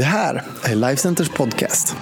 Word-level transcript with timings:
Det 0.00 0.04
här 0.04 0.42
är 0.64 0.74
Lifecenters 0.74 1.28
podcast. 1.28 1.96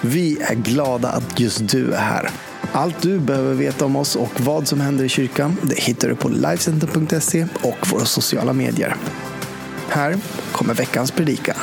Vi 0.00 0.42
är 0.42 0.54
glada 0.54 1.08
att 1.08 1.40
just 1.40 1.68
du 1.68 1.92
är 1.92 2.00
här. 2.00 2.30
Allt 2.72 3.02
du 3.02 3.18
behöver 3.18 3.54
veta 3.54 3.84
om 3.84 3.96
oss 3.96 4.16
och 4.16 4.40
vad 4.40 4.68
som 4.68 4.80
händer 4.80 5.04
i 5.04 5.08
kyrkan 5.08 5.56
det 5.62 5.80
hittar 5.80 6.08
du 6.08 6.16
på 6.16 6.28
Lifecenter.se 6.28 7.46
och 7.62 7.88
våra 7.92 8.04
sociala 8.04 8.52
medier. 8.52 8.96
Här 9.88 10.16
kommer 10.52 10.74
veckans 10.74 11.10
predikan. 11.10 11.56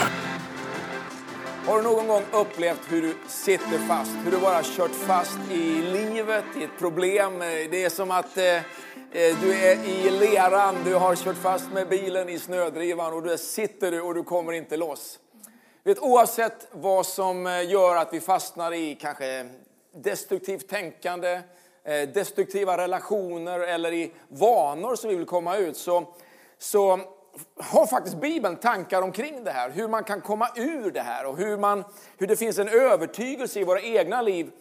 Har 1.65 1.77
du 1.77 1.83
någon 1.83 2.07
gång 2.07 2.23
upplevt 2.31 2.81
hur 2.87 3.01
du 3.01 3.13
sitter 3.27 3.87
fast? 3.87 4.11
Hur 4.23 4.31
du 4.31 4.37
bara 4.37 4.63
kört 4.63 4.95
fast 5.07 5.39
i 5.51 5.81
livet, 5.81 6.45
i 6.59 6.63
ett 6.63 6.79
problem? 6.79 7.39
Det 7.71 7.83
är 7.83 7.89
som 7.89 8.11
att 8.11 8.37
eh, 8.37 8.43
Eh, 9.15 9.39
du 9.41 9.53
är 9.53 9.87
i 9.87 10.11
leran, 10.11 10.75
du 10.85 10.95
har 10.95 11.15
kört 11.15 11.37
fast 11.37 11.71
med 11.71 11.89
bilen 11.89 12.29
i 12.29 12.39
snödrivan 12.39 13.13
och 13.13 13.23
du 13.23 13.37
sitter 13.37 13.91
du 13.91 14.01
och 14.01 14.13
du 14.13 14.23
kommer 14.23 14.53
inte 14.53 14.77
loss. 14.77 15.19
Vet, 15.83 15.99
oavsett 15.99 16.67
vad 16.71 17.05
som 17.05 17.47
eh, 17.47 17.69
gör 17.69 17.95
att 17.95 18.13
vi 18.13 18.19
fastnar 18.19 18.73
i 18.73 18.95
kanske 18.95 19.49
destruktivt 19.93 20.69
tänkande, 20.69 21.41
eh, 21.83 22.09
destruktiva 22.09 22.77
relationer 22.77 23.59
eller 23.59 23.93
i 23.93 24.11
vanor 24.27 24.95
som 24.95 25.09
vi 25.09 25.15
vill 25.15 25.25
komma 25.25 25.57
ut 25.57 25.77
så, 25.77 26.13
så 26.57 26.99
har 27.59 27.87
faktiskt 27.87 28.21
Bibeln 28.21 28.55
tankar 28.55 29.01
omkring 29.01 29.43
det 29.43 29.51
här. 29.51 29.69
Hur 29.69 29.87
man 29.87 30.03
kan 30.03 30.21
komma 30.21 30.49
ur 30.55 30.91
det 30.91 31.01
här 31.01 31.25
och 31.25 31.37
hur, 31.37 31.57
man, 31.57 31.83
hur 32.17 32.27
det 32.27 32.35
finns 32.35 32.59
en 32.59 32.69
övertygelse 32.69 33.59
i 33.59 33.63
våra 33.63 33.81
egna 33.81 34.21
liv 34.21 34.51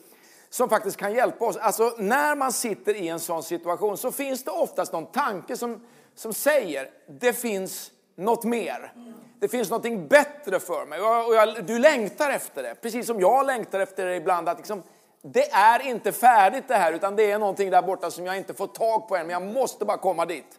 som 0.55 0.69
faktiskt 0.69 0.97
kan 0.97 1.15
hjälpa 1.15 1.45
oss. 1.45 1.57
Alltså 1.57 1.95
när 1.99 2.35
man 2.35 2.53
sitter 2.53 2.95
i 2.95 3.09
en 3.09 3.21
sån 3.21 3.43
situation 3.43 3.97
så 3.97 4.13
finns 4.13 4.45
det 4.45 4.51
oftast 4.51 4.93
någon 4.93 5.07
tanke 5.07 5.57
som, 5.57 5.81
som 6.15 6.33
säger 6.35 6.91
det 7.21 7.33
finns 7.33 7.91
något 8.17 8.45
mer. 8.45 8.93
Det 9.41 9.49
finns 9.49 9.71
något 9.71 10.09
bättre 10.09 10.61
för 10.61 10.87
mig 10.87 11.01
och, 11.01 11.27
och 11.27 11.35
jag, 11.35 11.65
du 11.65 11.79
längtar 11.79 12.31
efter 12.31 12.63
det. 12.63 12.75
Precis 12.75 13.07
som 13.07 13.21
jag 13.21 13.47
längtar 13.47 13.81
efter 13.81 14.07
det 14.07 14.17
ibland. 14.17 14.49
Att 14.49 14.57
liksom, 14.57 14.83
det 15.23 15.51
är 15.51 15.87
inte 15.87 16.13
färdigt 16.13 16.65
det 16.69 16.77
här 16.77 16.93
utan 16.93 17.17
det 17.17 17.31
är 17.31 17.39
någonting 17.39 17.71
där 17.71 17.83
borta 17.83 18.11
som 18.11 18.27
jag 18.27 18.37
inte 18.37 18.55
får 18.55 18.67
tag 18.67 19.09
på 19.09 19.17
än 19.17 19.27
men 19.27 19.43
jag 19.43 19.55
måste 19.55 19.85
bara 19.85 19.99
komma 19.99 20.27
dit. 20.27 20.59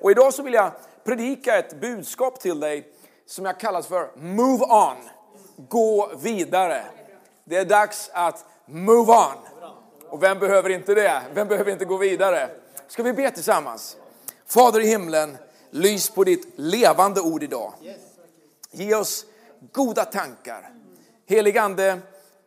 Och 0.00 0.10
idag 0.10 0.34
så 0.34 0.42
vill 0.42 0.54
jag 0.54 0.70
predika 1.04 1.58
ett 1.58 1.80
budskap 1.80 2.40
till 2.40 2.60
dig 2.60 2.88
som 3.26 3.44
jag 3.44 3.60
kallar 3.60 3.82
för 3.82 4.10
Move 4.16 4.64
On. 4.64 4.96
Gå 5.68 6.10
vidare. 6.16 6.82
Det 7.44 7.56
är 7.56 7.64
dags 7.64 8.10
att 8.12 8.44
move 8.66 9.12
on. 9.12 9.36
Och 10.08 10.22
vem 10.22 10.38
behöver 10.38 10.70
inte 10.70 10.94
det? 10.94 11.22
Vem 11.34 11.48
behöver 11.48 11.72
inte 11.72 11.84
gå 11.84 11.96
vidare? 11.96 12.50
Ska 12.88 13.02
vi 13.02 13.12
be 13.12 13.30
tillsammans? 13.30 13.96
Fader 14.46 14.80
i 14.80 14.86
himlen, 14.86 15.38
lys 15.70 16.10
på 16.10 16.24
ditt 16.24 16.52
levande 16.56 17.20
ord 17.20 17.42
idag. 17.42 17.72
Ge 18.70 18.94
oss 18.94 19.24
goda 19.72 20.04
tankar. 20.04 20.70
Heligande, 21.26 21.98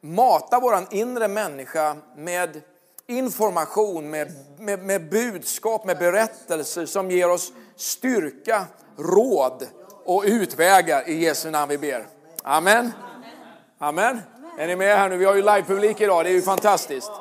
mata 0.02 0.60
våran 0.60 0.88
inre 0.92 1.28
människa 1.28 1.96
med 2.16 2.62
information, 3.08 4.10
med, 4.10 4.32
med, 4.58 4.80
med 4.80 5.10
budskap, 5.10 5.86
med 5.86 5.98
berättelser 5.98 6.86
som 6.86 7.12
ger 7.12 7.30
oss 7.30 7.52
styrka, 7.76 8.66
råd 8.98 9.68
och 10.06 10.24
utvägar. 10.26 11.10
I 11.10 11.24
Jesu 11.24 11.52
namn 11.52 11.70
vi 11.70 11.78
ber. 11.78 12.08
Amen. 12.44 12.92
Amen. 13.80 14.22
Är 14.60 14.68
ni 14.68 14.76
med 14.76 14.98
här 14.98 15.10
nu? 15.10 15.18
Vi 15.18 15.26
har 15.26 15.36
ju 15.36 15.42
livepublik 15.42 16.02
idag, 16.02 16.26
det 16.26 16.30
är 16.30 16.34
ju 16.34 16.42
fantastiskt. 16.42 17.12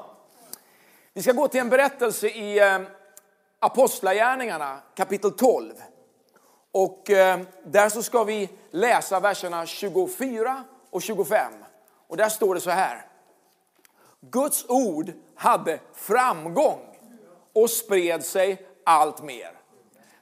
Vi 1.12 1.22
ska 1.22 1.32
gå 1.32 1.48
till 1.48 1.60
en 1.60 1.68
berättelse 1.68 2.28
i 2.28 2.58
eh, 2.58 2.78
Apostlagärningarna 3.60 4.80
kapitel 4.94 5.30
12. 5.30 5.72
Och 6.72 7.10
eh, 7.10 7.40
där 7.64 7.88
så 7.88 8.02
ska 8.02 8.24
vi 8.24 8.50
läsa 8.70 9.20
verserna 9.20 9.66
24 9.66 10.64
och 10.90 11.02
25. 11.02 11.52
Och 12.08 12.16
där 12.16 12.28
står 12.28 12.54
det 12.54 12.60
så 12.60 12.70
här. 12.70 13.06
Guds 14.20 14.64
ord 14.68 15.12
hade 15.34 15.78
framgång 15.94 16.80
och 17.52 17.70
spred 17.70 18.24
sig 18.24 18.66
allt 18.84 19.22
mer. 19.22 19.50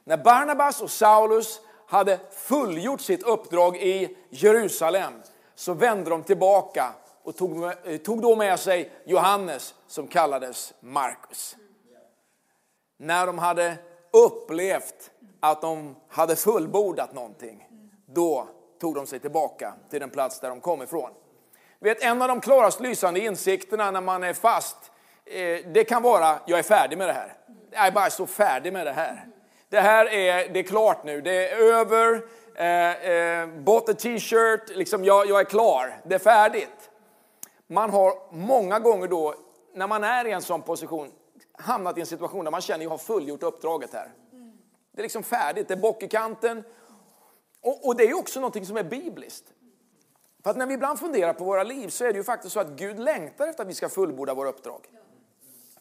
När 0.03 0.17
Barnabas 0.17 0.81
och 0.81 0.91
Saulus 0.91 1.59
hade 1.87 2.19
fullgjort 2.31 3.01
sitt 3.01 3.23
uppdrag 3.23 3.77
i 3.77 4.17
Jerusalem 4.29 5.13
så 5.55 5.73
vände 5.73 6.09
de 6.09 6.23
tillbaka 6.23 6.93
och 7.27 7.35
tog, 7.35 7.55
med, 7.55 7.77
eh, 7.83 7.97
tog 7.97 8.21
då 8.21 8.35
med 8.35 8.59
sig 8.59 8.91
Johannes 9.05 9.75
som 9.87 10.07
kallades 10.07 10.73
Markus. 10.79 11.55
När 12.97 13.27
de 13.27 13.39
hade 13.39 13.75
upplevt 14.11 15.11
att 15.39 15.61
de 15.61 15.95
hade 16.09 16.35
fullbordat 16.35 17.13
någonting, 17.13 17.67
då 18.05 18.47
tog 18.81 18.95
de 18.95 19.07
sig 19.07 19.19
tillbaka 19.19 19.73
till 19.89 19.99
den 19.99 20.09
plats 20.09 20.39
där 20.39 20.49
de 20.49 20.61
kom 20.61 20.81
ifrån. 20.81 21.09
Vet, 21.79 22.03
en 22.03 22.21
av 22.21 22.27
de 22.27 22.41
klarast 22.41 22.79
lysande 22.79 23.19
insikterna 23.19 23.91
när 23.91 24.01
man 24.01 24.23
är 24.23 24.33
fast, 24.33 24.77
eh, 25.25 25.59
det 25.73 25.83
kan 25.83 26.03
vara, 26.03 26.39
jag 26.45 26.59
är 26.59 26.63
färdig 26.63 26.97
med 26.97 27.07
det 27.07 27.13
här. 27.13 27.33
Jag 27.71 27.87
är 27.87 27.91
bara 27.91 28.09
så 28.09 28.27
färdig 28.27 28.73
med 28.73 28.87
det 28.87 28.93
här. 28.93 29.27
Det 29.69 29.79
här 29.79 30.05
är, 30.13 30.49
det 30.49 30.59
är 30.59 30.63
klart 30.63 31.03
nu, 31.03 31.21
det 31.21 31.49
är 31.49 31.57
över, 31.57 32.21
eh, 32.55 33.11
eh, 33.11 33.47
bought 33.47 33.89
a 33.89 33.93
t-shirt, 33.93 34.69
liksom 34.75 35.05
jag, 35.05 35.29
jag 35.29 35.39
är 35.39 35.45
klar, 35.45 36.01
det 36.03 36.15
är 36.15 36.19
färdigt. 36.19 36.89
Man 37.67 37.89
har 37.89 38.13
många 38.31 38.79
gånger 38.79 39.07
då, 39.07 39.35
när 39.73 39.87
man 39.87 40.03
är 40.03 40.25
i 40.25 40.31
en 40.31 40.41
sån 40.41 40.61
position, 40.61 41.11
hamnat 41.51 41.97
i 41.97 42.01
en 42.01 42.07
situation 42.07 42.45
där 42.45 42.51
man 42.51 42.61
känner 42.61 42.77
att 42.77 42.83
jag 42.83 42.89
har 42.89 42.97
fullgjort 42.97 43.43
uppdraget 43.43 43.93
här. 43.93 44.11
Det 44.91 45.01
är 45.01 45.03
liksom 45.03 45.23
färdigt, 45.23 45.67
det 45.67 45.73
är 45.73 45.77
bock 45.77 46.03
i 46.03 46.07
kanten. 46.07 46.63
Och, 47.61 47.87
och 47.87 47.95
det 47.95 48.03
är 48.03 48.17
också 48.17 48.39
någonting 48.39 48.65
som 48.65 48.77
är 48.77 48.83
bibliskt. 48.83 49.53
För 50.43 50.49
att 50.49 50.57
när 50.57 50.65
vi 50.65 50.73
ibland 50.73 50.99
funderar 50.99 51.33
på 51.33 51.43
våra 51.43 51.63
liv 51.63 51.87
så 51.87 52.05
är 52.05 52.13
det 52.13 52.17
ju 52.17 52.23
faktiskt 52.23 52.53
så 52.53 52.59
att 52.59 52.69
Gud 52.69 52.99
längtar 52.99 53.47
efter 53.47 53.63
att 53.63 53.69
vi 53.69 53.73
ska 53.73 53.89
fullborda 53.89 54.33
våra 54.33 54.49
uppdrag. 54.49 54.87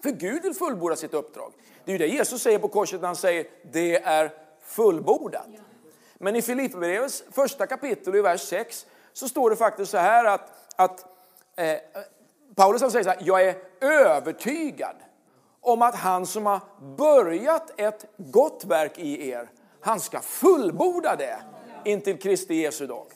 För 0.03 0.11
Gud 0.11 0.43
vill 0.43 0.55
fullborda 0.55 0.97
sitt 0.97 1.15
uppdrag. 1.15 1.53
Det 1.85 1.91
är 1.91 1.93
ju 1.93 1.99
det 1.99 2.07
Jesus 2.07 2.43
säger 2.43 2.59
på 2.59 2.69
korset 2.69 3.01
när 3.01 3.09
han 3.09 3.17
säger 3.17 3.47
det 3.73 4.03
är 4.03 4.33
fullbordat. 4.63 5.47
Men 6.15 6.37
i 6.37 6.43
Filipperbrevets 6.43 7.25
första 7.33 7.67
kapitel 7.67 8.15
i 8.15 8.21
vers 8.21 8.49
6 8.49 8.87
så 9.13 9.29
står 9.29 9.51
det 9.51 9.57
faktiskt 9.57 9.91
så 9.91 9.99
här 9.99 10.25
att, 10.25 10.53
att 10.77 11.16
Eh, 11.57 11.71
eh, 11.71 11.79
Paulus 12.55 12.83
han 12.83 12.91
säger 12.91 13.05
så 13.05 13.11
här, 13.11 13.19
jag 13.23 13.45
är 13.45 13.57
övertygad 13.81 14.97
om 15.61 15.83
att 15.83 15.95
han 15.95 16.27
som 16.27 16.47
har 16.47 16.61
börjat 16.97 17.81
ett 17.81 18.05
gott 18.17 18.65
verk 18.65 18.99
i 18.99 19.29
er, 19.31 19.51
han 19.81 20.01
ska 20.01 20.21
fullborda 20.21 21.17
det 21.17 21.39
intill 21.85 22.19
Kristi 22.19 22.55
Jesu 22.55 22.87
dag. 22.87 23.07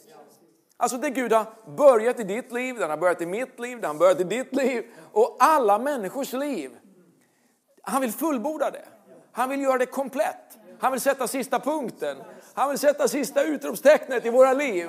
Alltså 0.77 0.99
det 0.99 1.11
Gud 1.11 1.33
har 1.33 1.47
börjat 1.77 2.21
i 2.21 2.25
ditt 2.25 2.53
liv, 2.53 2.79
den 2.79 2.91
har 2.91 2.97
börjat 2.97 3.21
i 3.21 3.27
mitt 3.27 3.61
liv, 3.61 3.81
den 3.81 3.91
har 3.91 3.95
börjat 3.95 4.21
i 4.21 4.25
ditt 4.25 4.55
liv 4.55 4.85
och 5.13 5.37
alla 5.41 5.79
människors 5.79 6.33
liv. 6.33 6.71
Han 7.83 8.01
vill 8.01 8.13
fullborda 8.13 8.71
det. 8.71 8.85
Han 9.33 9.49
vill 9.49 9.61
göra 9.61 9.79
det 9.79 9.87
komplett. 9.87 10.59
Han 10.81 10.93
vill 10.93 11.01
sätta 11.01 11.27
sista 11.27 11.61
punkten. 11.61 12.17
Han 12.55 12.69
vill 12.69 12.79
sätta 12.79 13.09
sista 13.09 13.43
utropstecknet 13.43 14.27
i 14.27 14.31
våra 14.31 14.53
liv. 14.53 14.89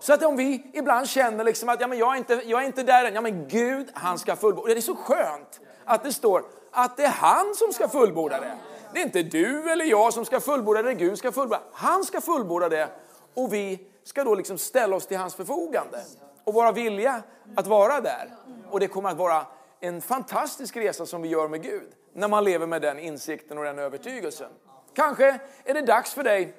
Så 0.00 0.12
att 0.12 0.22
om 0.22 0.36
vi 0.36 0.70
ibland 0.72 1.08
känner 1.08 1.44
liksom 1.44 1.68
att 1.68 1.80
ja, 1.80 1.86
men 1.86 1.98
jag, 1.98 2.14
är 2.14 2.18
inte, 2.18 2.42
jag 2.44 2.62
är 2.62 2.66
inte 2.66 2.82
där 2.82 3.04
än, 3.04 3.14
ja 3.14 3.20
men 3.20 3.48
Gud 3.48 3.88
han 3.94 4.18
ska 4.18 4.36
fullborda. 4.36 4.74
Det 4.74 4.80
är 4.80 4.80
så 4.80 4.96
skönt 4.96 5.60
att 5.84 6.04
det 6.04 6.12
står 6.12 6.44
att 6.72 6.96
det 6.96 7.04
är 7.04 7.08
han 7.08 7.54
som 7.54 7.72
ska 7.72 7.88
fullborda 7.88 8.40
det. 8.40 8.52
Det 8.92 9.00
är 9.00 9.04
inte 9.04 9.22
du 9.22 9.70
eller 9.70 9.84
jag 9.84 10.12
som 10.12 10.24
ska 10.24 10.40
fullborda 10.40 10.82
det, 10.82 10.94
Gud 10.94 11.18
ska 11.18 11.32
fullborda 11.32 11.62
Han 11.72 12.04
ska 12.04 12.20
fullborda 12.20 12.68
det 12.68 12.88
och 13.34 13.52
vi 13.52 13.86
ska 14.04 14.24
då 14.24 14.34
liksom 14.34 14.58
ställa 14.58 14.96
oss 14.96 15.06
till 15.06 15.16
hans 15.18 15.34
förfogande 15.34 16.00
och 16.44 16.54
vara 16.54 16.72
villiga 16.72 17.22
att 17.56 17.66
vara 17.66 18.00
där. 18.00 18.28
Och 18.70 18.80
det 18.80 18.88
kommer 18.88 19.10
att 19.10 19.16
vara 19.16 19.46
en 19.80 20.02
fantastisk 20.02 20.76
resa 20.76 21.06
som 21.06 21.22
vi 21.22 21.28
gör 21.28 21.48
med 21.48 21.62
Gud 21.62 21.88
när 22.12 22.28
man 22.28 22.44
lever 22.44 22.66
med 22.66 22.82
den 22.82 22.98
insikten 22.98 23.58
och 23.58 23.64
den 23.64 23.78
övertygelsen. 23.78 24.50
Kanske 24.94 25.40
är 25.64 25.74
det 25.74 25.82
dags 25.82 26.14
för 26.14 26.22
dig 26.22 26.54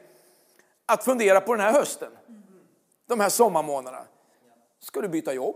att 0.85 1.03
fundera 1.03 1.41
på 1.41 1.55
den 1.55 1.65
här 1.65 1.73
hösten, 1.73 2.11
de 3.11 3.19
här 3.19 3.29
sommarmånaderna. 3.29 4.03
Ska 4.79 5.01
du 5.01 5.07
byta 5.07 5.33
jobb? 5.33 5.55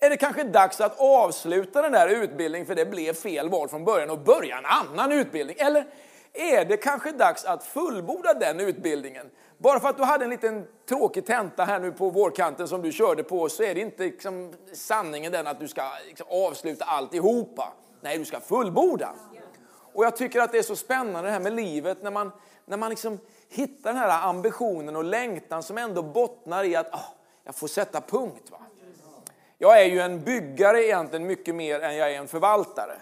Är 0.00 0.10
det 0.10 0.16
kanske 0.16 0.44
dags 0.44 0.80
att 0.80 1.00
avsluta 1.00 1.82
den 1.82 1.92
där 1.92 2.08
utbildningen 2.08 2.66
för 2.66 2.74
det 2.74 2.86
blev 2.86 3.14
fel 3.14 3.48
val 3.48 3.68
från 3.68 3.84
början 3.84 4.10
och 4.10 4.18
börja 4.18 4.58
en 4.58 4.66
annan 4.66 5.12
utbildning? 5.12 5.56
Eller 5.58 5.86
är 6.32 6.64
det 6.64 6.76
kanske 6.76 7.12
dags 7.12 7.44
att 7.44 7.64
fullborda 7.64 8.34
den 8.34 8.60
utbildningen? 8.60 9.30
Bara 9.58 9.80
för 9.80 9.88
att 9.88 9.96
du 9.96 10.02
hade 10.02 10.24
en 10.24 10.30
liten 10.30 10.66
tråkig 10.88 11.26
tenta 11.26 11.64
här 11.64 11.80
nu 11.80 11.92
på 11.92 12.10
vårkanten 12.10 12.68
som 12.68 12.82
du 12.82 12.92
körde 12.92 13.22
på 13.22 13.48
så 13.48 13.62
är 13.62 13.74
det 13.74 13.80
inte 13.80 14.02
liksom 14.02 14.52
sanningen 14.72 15.32
den 15.32 15.46
att 15.46 15.60
du 15.60 15.68
ska 15.68 15.82
liksom 16.06 16.26
avsluta 16.30 16.84
alltihopa. 16.84 17.72
Nej, 18.00 18.18
du 18.18 18.24
ska 18.24 18.40
fullborda. 18.40 19.14
Och 19.92 20.04
jag 20.04 20.16
tycker 20.16 20.40
att 20.40 20.52
det 20.52 20.58
är 20.58 20.62
så 20.62 20.76
spännande 20.76 21.28
det 21.28 21.32
här 21.32 21.40
med 21.40 21.52
livet 21.52 22.02
när 22.02 22.10
man, 22.10 22.32
när 22.66 22.76
man 22.76 22.90
liksom 22.90 23.18
hitta 23.50 23.88
den 23.88 23.96
här 23.96 24.28
ambitionen 24.28 24.96
och 24.96 25.04
längtan 25.04 25.62
som 25.62 25.78
ändå 25.78 26.02
bottnar 26.02 26.64
i 26.64 26.76
att 26.76 26.94
oh, 26.94 27.08
jag 27.44 27.54
får 27.54 27.68
sätta 27.68 28.00
punkt. 28.00 28.50
Va? 28.50 28.58
Jag 29.58 29.80
är 29.80 29.84
ju 29.84 30.00
en 30.00 30.24
byggare 30.24 30.84
egentligen 30.84 31.26
mycket 31.26 31.54
mer 31.54 31.80
än 31.80 31.96
jag 31.96 32.12
är 32.12 32.18
en 32.18 32.28
förvaltare. 32.28 32.96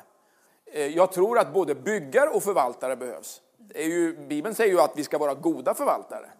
Eh, 0.66 0.86
jag 0.86 1.12
tror 1.12 1.38
att 1.38 1.52
både 1.52 1.74
byggare 1.74 2.30
och 2.30 2.42
förvaltare 2.42 2.96
behövs. 2.96 3.42
Är 3.74 3.84
ju, 3.84 4.16
Bibeln 4.16 4.54
säger 4.54 4.72
ju 4.72 4.80
att 4.80 4.92
vi 4.96 5.04
ska 5.04 5.18
vara 5.18 5.34
goda 5.34 5.74
förvaltare. 5.74 6.30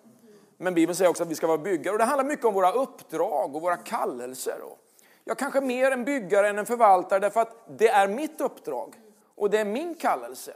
Men 0.57 0.75
Bibeln 0.75 0.97
säger 0.97 1.11
också 1.11 1.23
att 1.23 1.29
vi 1.29 1.35
ska 1.35 1.47
vara 1.47 1.59
byggare. 1.59 1.93
Och 1.93 1.99
det 1.99 2.05
handlar 2.05 2.25
mycket 2.25 2.45
om 2.45 2.55
våra 2.55 2.73
uppdrag 2.73 3.57
och 3.57 3.63
våra 3.63 3.77
kallelser. 3.77 4.59
Jag 5.25 5.39
kanske 5.39 5.59
är 5.59 5.63
mer 5.63 5.91
en 5.91 6.05
byggare 6.05 6.49
än 6.49 6.59
en 6.59 6.67
förvaltare 6.67 7.19
därför 7.19 7.41
att 7.41 7.57
det 7.79 7.89
är 7.89 8.09
mitt 8.09 8.41
uppdrag 8.41 8.95
och 9.35 9.51
det 9.51 9.59
är 9.59 9.65
min 9.65 9.95
kallelse. 9.95 10.55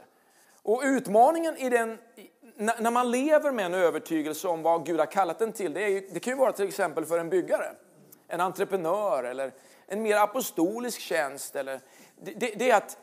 Och 0.63 0.81
utmaningen 0.83 1.57
i 1.57 1.69
den, 1.69 1.97
när 2.57 2.91
man 2.91 3.11
lever 3.11 3.51
med 3.51 3.65
en 3.65 3.73
övertygelse 3.73 4.47
om 4.47 4.63
vad 4.63 4.85
Gud 4.85 4.99
har 4.99 5.05
kallat 5.05 5.41
en 5.41 5.53
till, 5.53 5.73
det, 5.73 5.81
är, 5.81 6.03
det 6.13 6.19
kan 6.19 6.33
ju 6.33 6.39
vara 6.39 6.51
till 6.51 6.67
exempel 6.67 7.05
för 7.05 7.19
en 7.19 7.29
byggare, 7.29 7.71
en 8.27 8.41
entreprenör 8.41 9.23
eller 9.23 9.53
en 9.87 10.01
mer 10.01 10.17
apostolisk 10.17 10.99
tjänst. 10.99 11.55
Eller, 11.55 11.81
det, 12.21 12.33
det, 12.33 12.53
det 12.55 12.71
är 12.71 12.77
att 12.77 12.97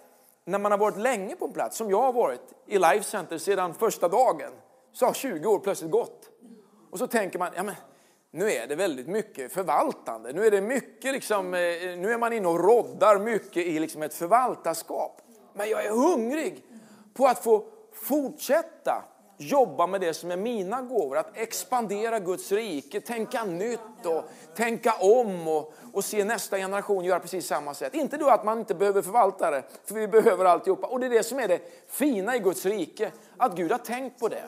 när 0.45 0.59
man 0.59 0.73
har 0.73 0.79
varit 0.79 0.97
länge 0.97 1.37
på 1.37 1.45
en 1.45 1.53
plats, 1.53 1.77
som 1.77 1.91
jag 1.91 2.03
har 2.03 2.13
varit 2.13 2.55
i 2.67 2.79
Life 2.79 3.03
Center 3.03 3.39
sedan 3.39 3.75
första 3.75 4.09
dagen, 4.09 4.51
så 4.93 5.07
har 5.07 5.13
20 5.13 5.49
år 5.49 5.59
plötsligt 5.59 5.91
gått. 5.91 6.31
Och 6.91 6.99
så 6.99 7.07
tänker 7.07 7.39
man, 7.39 7.51
ja 7.57 7.63
men 7.63 7.75
nu 8.31 8.53
är 8.53 8.67
det 8.67 8.75
väldigt 8.75 9.07
mycket 9.07 9.53
förvaltande. 9.53 10.33
Nu 10.33 10.47
är 10.47 10.51
det 10.51 10.61
mycket 10.61 11.13
liksom, 11.13 11.55
eh, 11.55 11.61
nu 11.99 12.13
är 12.13 12.19
man 12.19 12.33
inne 12.33 12.49
och 12.49 12.65
roddar 12.65 13.19
mycket 13.19 13.67
i 13.67 13.79
liksom 13.79 14.03
ett 14.03 14.15
förvaltarskap. 14.15 15.23
Men 15.55 15.69
jag 15.69 15.85
är 15.85 15.91
hungrig 15.91 16.65
på 17.15 17.27
att 17.27 17.45
få 17.45 17.65
fortsätta 17.93 19.05
jobba 19.41 19.87
med 19.87 20.01
det 20.01 20.15
som 20.15 20.31
är 20.31 20.37
mina 20.37 20.83
gåvor. 20.83 21.19
Att 21.19 21.37
expandera 21.37 22.19
Guds 22.19 22.53
rike, 22.53 23.01
tänka 23.01 23.45
nytt 23.45 24.07
och 24.07 24.25
tänka 24.55 24.93
om 25.01 25.49
och, 25.49 25.75
och 25.93 26.05
se 26.05 26.25
nästa 26.25 26.57
generation 26.57 27.05
göra 27.05 27.21
precis 27.21 27.47
samma 27.47 27.75
sätt. 27.75 27.95
Inte 27.95 28.17
då 28.17 28.29
att 28.29 28.45
man 28.45 28.59
inte 28.59 28.75
behöver 28.75 29.03
förvaltare, 29.03 29.63
för 29.85 29.95
vi 29.95 30.09
behöver 30.09 30.45
alltihopa. 30.45 30.87
Och 30.87 31.01
det 31.01 31.07
är 31.07 31.11
det 31.11 31.23
som 31.23 31.39
är 31.39 31.49
det 31.49 31.61
fina 31.89 32.37
i 32.37 32.39
Guds 32.39 32.67
rike, 32.67 33.13
att 33.37 33.57
Gud 33.57 33.73
har 33.73 33.79
tänkt 33.79 34.21
på 34.21 34.29
det. 34.29 34.45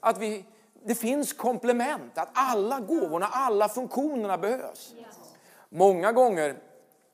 Att 0.00 0.18
vi, 0.18 0.44
det 0.84 0.94
finns 0.94 1.32
komplement, 1.32 2.18
att 2.18 2.28
alla 2.32 2.80
gåvorna, 2.80 3.26
alla 3.26 3.68
funktionerna 3.68 4.38
behövs. 4.38 4.94
Många 5.68 6.12
gånger 6.12 6.56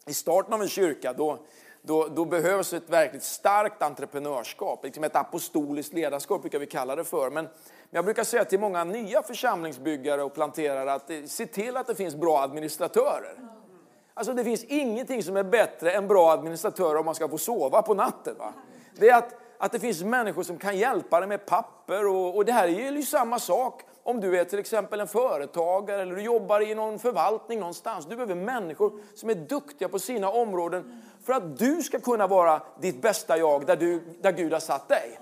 i 0.07 0.15
starten 0.15 0.55
av 0.55 0.63
en 0.63 0.69
kyrka, 0.69 1.13
då, 1.13 1.39
då, 1.87 2.09
då, 2.09 2.25
behövs 2.25 2.73
ett 2.73 2.91
verkligt 2.91 3.23
starkt 3.23 3.83
entreprenörskap, 3.83 4.85
liksom 4.85 5.05
ett 5.05 5.17
apostoliskt 5.17 5.95
ledarskap 5.95 6.41
brukar 6.41 6.59
vi 6.59 6.67
kalla 6.67 6.97
det 6.97 7.05
för. 7.05 7.31
Men, 7.31 7.49
jag 7.91 8.05
brukar 8.05 8.25
säga 8.25 8.45
till 8.45 8.61
många 8.61 8.85
nya 8.85 9.23
församlingsbyggare 9.23 10.23
och 10.23 10.35
planterare 10.35 10.93
att 10.93 11.11
eh, 11.11 11.23
se 11.27 11.47
till 11.47 11.77
att 11.77 11.87
det 11.87 11.95
finns 11.95 12.15
bra 12.15 12.43
administratörer. 12.43 13.35
Alltså 14.15 14.33
det 14.33 14.45
finns 14.45 14.65
ingenting 14.65 15.23
som 15.23 15.37
är 15.37 15.45
bättre 15.45 15.93
än 15.93 16.09
bra 16.09 16.33
administratörer 16.33 16.97
om 16.97 17.05
man 17.05 17.15
ska 17.15 17.29
få 17.29 17.39
sova 17.39 17.83
på 17.83 17.95
natten. 17.95 18.35
Va? 18.39 18.53
Det 18.97 19.09
är 19.09 19.19
att, 19.19 19.35
att 19.59 19.73
det 19.73 19.81
finns 19.81 20.03
människor 20.03 20.43
som 20.43 20.59
kan 20.59 20.79
hjälpa 20.79 21.21
dig 21.21 21.29
med 21.29 21.47
papper 21.47 22.07
och, 22.07 22.37
och 22.37 22.45
det 22.45 22.53
här 22.53 22.69
är 22.69 22.93
ju 22.93 23.03
samma 23.03 23.39
sak 23.39 23.83
om 24.05 24.21
du 24.21 24.39
är 24.39 24.45
till 24.45 24.59
exempel 24.59 25.01
en 25.01 25.09
företagare 25.09 26.03
eller 26.03 26.17
du 26.17 26.23
jobbar 26.23 26.61
i 26.61 26.75
någon 26.75 26.99
förvaltning 26.99 27.61
någonstans. 27.61 28.07
Du 28.07 28.17
behöver 28.17 28.35
människor 28.35 28.93
som 29.15 29.31
är 29.31 29.35
duktiga 29.35 29.89
på 29.89 29.99
sina 29.99 30.31
områden 30.31 31.03
för 31.25 31.33
att 31.33 31.59
du 31.59 31.83
ska 31.83 32.01
kunna 32.01 32.27
vara 32.27 32.63
ditt 32.81 33.03
bästa 33.03 33.39
jag 33.39 33.67
där, 33.67 33.77
du, 33.77 34.01
där 34.21 34.33
Gud 34.33 34.53
har 34.53 34.61
satt 34.61 34.89
dig. 34.89 35.21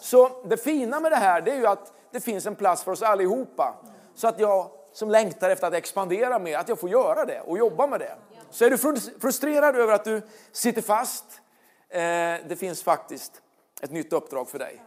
Så 0.00 0.42
det 0.44 0.56
fina 0.56 1.00
med 1.00 1.12
det 1.12 1.16
här 1.16 1.40
det 1.40 1.50
är 1.50 1.56
ju 1.56 1.66
att 1.66 1.92
det 2.10 2.20
finns 2.20 2.46
en 2.46 2.56
plats 2.56 2.82
för 2.82 2.92
oss 2.92 3.02
allihopa. 3.02 3.74
Så 4.14 4.28
att 4.28 4.40
jag 4.40 4.70
som 4.92 5.10
längtar 5.10 5.50
efter 5.50 5.66
att 5.66 5.74
expandera 5.74 6.38
mer, 6.38 6.58
att 6.58 6.68
jag 6.68 6.80
får 6.80 6.90
göra 6.90 7.24
det 7.24 7.40
och 7.40 7.58
jobba 7.58 7.86
med 7.86 8.00
det. 8.00 8.16
Så 8.50 8.64
är 8.64 8.70
du 8.70 9.00
frustrerad 9.20 9.76
över 9.76 9.92
att 9.92 10.04
du 10.04 10.22
sitter 10.52 10.82
fast, 10.82 11.24
eh, 11.88 12.00
det 12.48 12.58
finns 12.58 12.82
faktiskt 12.82 13.42
ett 13.80 13.90
nytt 13.90 14.12
uppdrag 14.12 14.48
för 14.48 14.58
dig. 14.58 14.82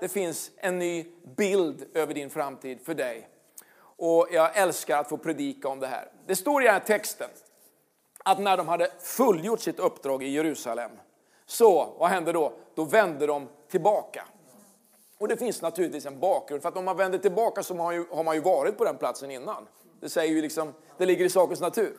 Det 0.00 0.08
finns 0.08 0.50
en 0.56 0.78
ny 0.78 1.06
bild 1.36 1.86
över 1.94 2.14
din 2.14 2.30
framtid 2.30 2.80
för 2.84 2.94
dig. 2.94 3.28
Och 3.78 4.28
jag 4.30 4.56
älskar 4.56 4.98
att 4.98 5.08
få 5.08 5.16
predika 5.16 5.68
om 5.68 5.80
det 5.80 5.86
här. 5.86 6.08
Det 6.26 6.36
står 6.36 6.62
i 6.62 6.64
den 6.64 6.74
här 6.74 6.80
texten 6.80 7.30
att 8.18 8.38
när 8.38 8.56
de 8.56 8.68
hade 8.68 8.90
fullgjort 9.00 9.60
sitt 9.60 9.78
uppdrag 9.78 10.22
i 10.22 10.28
Jerusalem, 10.28 10.90
så 11.46 11.94
vad 11.98 12.10
hände 12.10 12.32
då? 12.32 12.52
Då 12.74 12.84
vände 12.84 13.26
de 13.26 13.48
tillbaka. 13.68 14.24
Och 15.18 15.28
det 15.28 15.36
finns 15.36 15.62
naturligtvis 15.62 16.06
en 16.06 16.20
bakgrund, 16.20 16.62
för 16.62 16.68
att 16.68 16.76
om 16.76 16.84
man 16.84 16.96
vänder 16.96 17.18
tillbaka 17.18 17.62
så 17.62 17.74
har 17.74 17.84
man 17.84 17.94
ju, 17.94 18.06
har 18.10 18.24
man 18.24 18.34
ju 18.34 18.40
varit 18.40 18.78
på 18.78 18.84
den 18.84 18.96
platsen 18.96 19.30
innan. 19.30 19.68
Det, 20.00 20.08
säger 20.08 20.34
ju 20.34 20.42
liksom, 20.42 20.74
det 20.98 21.06
ligger 21.06 21.24
i 21.24 21.30
sakens 21.30 21.60
natur. 21.60 21.96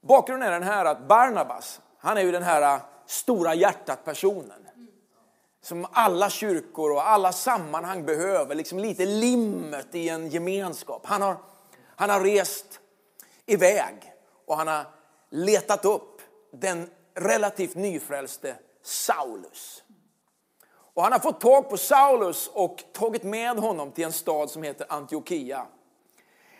Bakgrunden 0.00 0.48
är 0.48 0.52
den 0.52 0.62
här 0.62 0.84
att 0.84 1.08
Barnabas, 1.08 1.80
han 1.98 2.16
är 2.16 2.22
ju 2.22 2.32
den 2.32 2.42
här 2.42 2.74
äh, 2.74 2.82
stora 3.06 3.54
hjärtat 3.54 4.04
personen 4.04 4.63
som 5.64 5.86
alla 5.92 6.30
kyrkor 6.30 6.92
och 6.92 7.08
alla 7.08 7.32
sammanhang 7.32 8.04
behöver, 8.04 8.54
liksom 8.54 8.78
lite 8.78 9.06
limmet 9.06 9.94
i 9.94 10.08
en 10.08 10.28
gemenskap. 10.28 11.06
Han 11.06 11.22
har, 11.22 11.36
han 11.96 12.10
har 12.10 12.20
rest 12.20 12.80
iväg 13.46 14.12
och 14.46 14.56
han 14.56 14.68
har 14.68 14.86
letat 15.30 15.84
upp 15.84 16.20
den 16.52 16.90
relativt 17.14 17.74
nyfrälste 17.74 18.56
Saulus. 18.82 19.84
Och 20.94 21.02
han 21.02 21.12
har 21.12 21.18
fått 21.18 21.40
tag 21.40 21.70
på 21.70 21.76
Saulus 21.76 22.48
och 22.48 22.84
tagit 22.92 23.22
med 23.22 23.58
honom 23.58 23.92
till 23.92 24.04
en 24.04 24.12
stad 24.12 24.50
som 24.50 24.62
heter 24.62 24.86
Antiochia. 24.88 25.66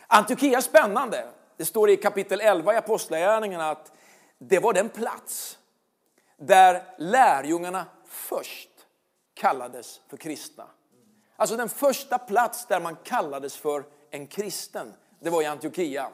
Antiochia 0.07 0.59
är 0.59 0.63
spännande. 0.63 1.29
Det 1.57 1.65
står 1.65 1.91
i 1.91 1.97
kapitel 1.97 2.41
11 2.41 2.75
i 2.75 2.77
Apostlagärningarna 2.77 3.71
att 3.71 3.93
det 4.39 4.59
var 4.59 4.73
den 4.73 4.89
plats 4.89 5.59
där 6.37 6.83
lärjungarna 6.99 7.87
först 8.09 8.74
kallades 9.35 10.01
för 10.09 10.17
kristna. 10.17 10.65
Alltså 11.37 11.57
den 11.57 11.69
första 11.69 12.19
plats 12.19 12.67
där 12.67 12.81
man 12.81 12.97
kallades 12.97 13.57
för 13.57 13.85
en 14.11 14.27
kristen, 14.27 14.93
det 15.21 15.31
var 15.31 15.43
i 15.43 15.47
Antiochia. 15.47 16.09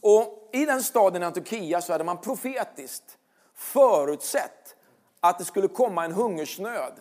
Och 0.00 0.50
i 0.52 0.64
den 0.64 0.82
staden 0.82 1.22
Antiochia 1.22 1.80
så 1.80 1.92
hade 1.92 2.04
man 2.04 2.20
profetiskt 2.20 3.18
förutsett 3.54 4.76
att 5.20 5.38
det 5.38 5.44
skulle 5.44 5.68
komma 5.68 6.04
en 6.04 6.12
hungersnöd. 6.12 6.92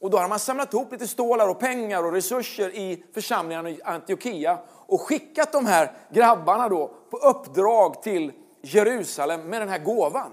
Och 0.00 0.10
då 0.10 0.16
hade 0.16 0.28
man 0.28 0.38
samlat 0.38 0.74
ihop 0.74 0.92
lite 0.92 1.08
stålar 1.08 1.48
och 1.48 1.60
pengar 1.60 2.04
och 2.04 2.12
resurser 2.12 2.74
i 2.74 3.04
församlingen 3.14 3.66
i 3.66 3.80
Antiochia 3.84 4.58
och 4.86 5.00
skickat 5.00 5.52
de 5.52 5.66
här 5.66 5.92
grabbarna 6.12 6.68
då 6.68 6.94
på 7.10 7.16
uppdrag 7.16 8.02
till 8.02 8.32
Jerusalem 8.62 9.40
med 9.40 9.60
den 9.60 9.68
här 9.68 9.78
gåvan. 9.78 10.32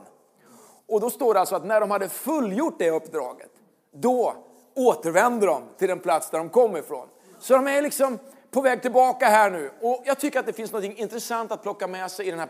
Och 0.87 1.01
då 1.01 1.09
står 1.09 1.33
det 1.33 1.39
alltså 1.39 1.55
att 1.55 1.65
när 1.65 1.79
de 1.79 1.91
hade 1.91 2.09
fullgjort 2.09 2.75
det 2.79 2.89
uppdraget, 2.89 3.50
då 3.91 4.35
återvänder 4.75 5.47
de 5.47 5.63
till 5.77 5.87
den 5.87 5.99
plats 5.99 6.29
där 6.29 6.37
de 6.37 6.49
kom 6.49 6.77
ifrån. 6.77 7.07
Så 7.39 7.53
de 7.53 7.67
är 7.67 7.81
liksom 7.81 8.19
på 8.51 8.61
väg 8.61 8.81
tillbaka 8.81 9.25
här 9.25 9.51
nu. 9.51 9.71
Och 9.81 10.01
jag 10.05 10.19
tycker 10.19 10.39
att 10.39 10.45
det 10.45 10.53
finns 10.53 10.71
något 10.71 10.83
intressant 10.83 11.51
att 11.51 11.63
plocka 11.63 11.87
med 11.87 12.11
sig 12.11 12.27
i 12.27 12.31
den 12.31 12.39
här 12.39 12.49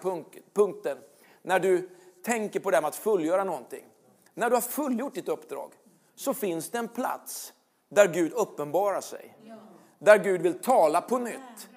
punkten. 0.54 0.98
När 1.42 1.60
du 1.60 1.90
tänker 2.26 2.60
på 2.60 2.72
det 2.72 2.78
här 2.78 2.82
med 2.82 2.90
att 2.90 2.96
fullgöra 2.96 3.44
någonting. 3.44 3.84
När 4.34 4.50
du 4.50 4.56
har 4.56 4.62
fullgjort 4.62 5.14
ditt 5.14 5.30
uppdrag 5.30 5.72
så 6.16 6.34
finns 6.34 6.70
det 6.70 6.78
en 6.78 6.88
plats 6.88 7.54
där 7.90 8.08
Gud 8.08 8.34
uppenbarar 8.34 9.02
sig. 9.02 9.38
Där 10.00 10.18
Gud 10.18 10.42
vill 10.42 10.60
tala 10.60 11.02
på 11.02 11.18
nytt. 11.18 11.70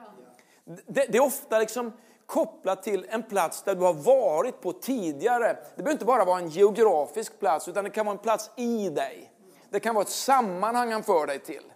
Det, 0.64 1.06
det 1.06 1.18
är 1.18 1.22
ofta 1.22 1.58
liksom 1.58 1.92
kopplat 2.26 2.82
till 2.82 3.06
en 3.08 3.22
plats 3.22 3.62
där 3.62 3.74
du 3.74 3.82
har 3.82 3.94
varit 3.94 4.60
på 4.60 4.72
tidigare. 4.72 5.46
Det 5.46 5.82
behöver 5.82 5.92
inte 5.92 6.04
bara 6.04 6.24
vara 6.24 6.38
en 6.38 6.48
geografisk 6.48 7.38
plats 7.38 7.68
utan 7.68 7.84
det 7.84 7.90
kan 7.90 8.06
vara 8.06 8.16
en 8.16 8.22
plats 8.22 8.50
i 8.56 8.90
dig. 8.90 9.33
Det 9.74 9.80
kan 9.80 9.94
vara 9.94 10.02
ett 10.02 10.10
sammanhang 10.10 10.92
han 10.92 11.02
för 11.02 11.26
dig 11.26 11.38
till. 11.38 11.72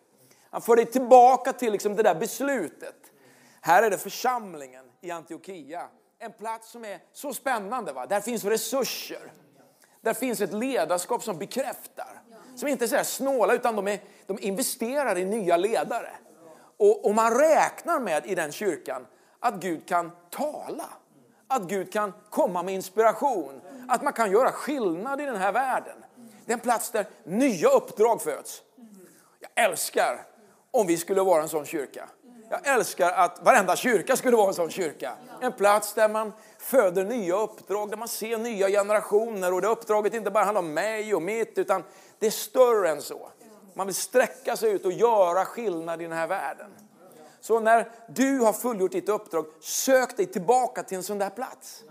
Han 0.51 0.63
för 0.63 0.77
dig 0.77 0.87
tillbaka 0.87 1.53
till 1.53 1.73
liksom 1.73 1.97
det 1.97 2.03
där 2.03 2.15
beslutet. 2.15 2.95
Här 3.61 3.83
är 3.83 3.91
det 3.91 3.99
församlingen 3.99 4.85
i 5.01 5.11
Antiochia. 5.11 5.89
En 6.19 6.33
plats 6.33 6.71
som 6.71 6.85
är 6.85 7.01
så 7.13 7.35
spännande. 7.35 7.93
Va? 7.93 8.07
Där 8.07 8.21
finns 8.21 8.45
resurser. 8.45 9.33
Där 10.01 10.15
finns 10.15 10.41
ett 10.41 10.53
ledarskap 10.53 11.23
som 11.23 11.39
bekräftar. 11.39 12.23
Som 12.57 12.69
inte 12.69 12.85
är 12.85 12.89
så 12.89 13.05
snåla 13.05 13.55
utan 13.55 13.77
de, 13.77 13.89
är, 13.89 14.01
de 14.27 14.39
investerar 14.41 15.19
i 15.19 15.25
nya 15.25 15.57
ledare. 15.57 16.11
Och, 16.77 17.07
och 17.07 17.15
man 17.15 17.39
räknar 17.39 18.01
med 18.01 18.27
i 18.27 18.35
den 18.35 18.53
kyrkan 18.53 19.07
att 19.41 19.55
Gud 19.55 19.89
kan 19.89 20.11
tala. 20.31 20.89
Att 21.49 21.63
Gud 21.63 21.93
kan 21.93 22.13
komma 22.31 22.63
med 22.63 22.75
inspiration. 22.75 23.61
Att 23.89 24.03
man 24.03 24.13
kan 24.13 24.31
göra 24.31 24.53
skillnad 24.53 25.21
i 25.21 25.25
den 25.25 25.37
här 25.37 25.53
världen. 25.53 26.05
Det 26.49 26.53
är 26.53 26.57
en 26.57 26.61
plats 26.61 26.91
där 26.91 27.07
nya 27.25 27.69
uppdrag 27.69 28.23
föds. 28.23 28.63
Jag 29.41 29.65
älskar 29.65 30.27
om 30.71 30.87
vi 30.87 30.97
skulle 30.97 31.23
vara 31.23 31.43
en 31.43 31.49
sån 31.49 31.67
kyrka. 31.67 32.09
Jag 32.51 32.67
älskar 32.67 33.13
att 33.13 33.43
varenda 33.43 33.77
kyrka 33.77 34.17
skulle 34.17 34.37
vara 34.37 34.49
en 34.49 34.55
sån 34.55 34.71
kyrka. 34.71 35.13
En 35.41 35.53
plats 35.53 35.95
där 35.95 36.09
man 36.09 36.33
föder 36.59 37.05
nya 37.05 37.37
uppdrag, 37.37 37.91
där 37.91 37.97
man 37.97 38.09
ser 38.09 38.39
nya 38.39 38.69
generationer. 38.69 39.53
Och 39.53 39.61
det 39.61 39.69
uppdraget 39.69 40.15
inte 40.15 40.31
bara 40.31 40.45
handlar 40.45 40.61
om 40.61 40.75
mig 40.75 41.15
och 41.15 41.23
mitt, 41.23 41.59
utan 41.59 41.85
det 42.19 42.27
är 42.27 42.31
större 42.31 42.91
än 42.91 43.03
så. 43.03 43.31
Man 43.75 43.87
vill 43.87 43.97
sträcka 43.97 44.57
sig 44.57 44.71
ut 44.73 44.85
och 44.85 44.93
göra 44.93 45.45
skillnad 45.45 46.01
i 46.03 46.05
den 46.05 46.13
här 46.13 46.27
världen. 46.27 46.71
Så 47.41 47.61
när 47.61 47.91
du 48.09 48.39
har 48.39 48.53
fullgjort 48.53 48.93
ditt 48.93 49.09
uppdrag, 49.09 49.47
sök 49.61 50.17
dig 50.17 50.27
tillbaka 50.27 50.83
till 50.83 50.97
en 50.97 51.03
sån 51.03 51.19
där 51.19 51.31
plats. 51.31 51.85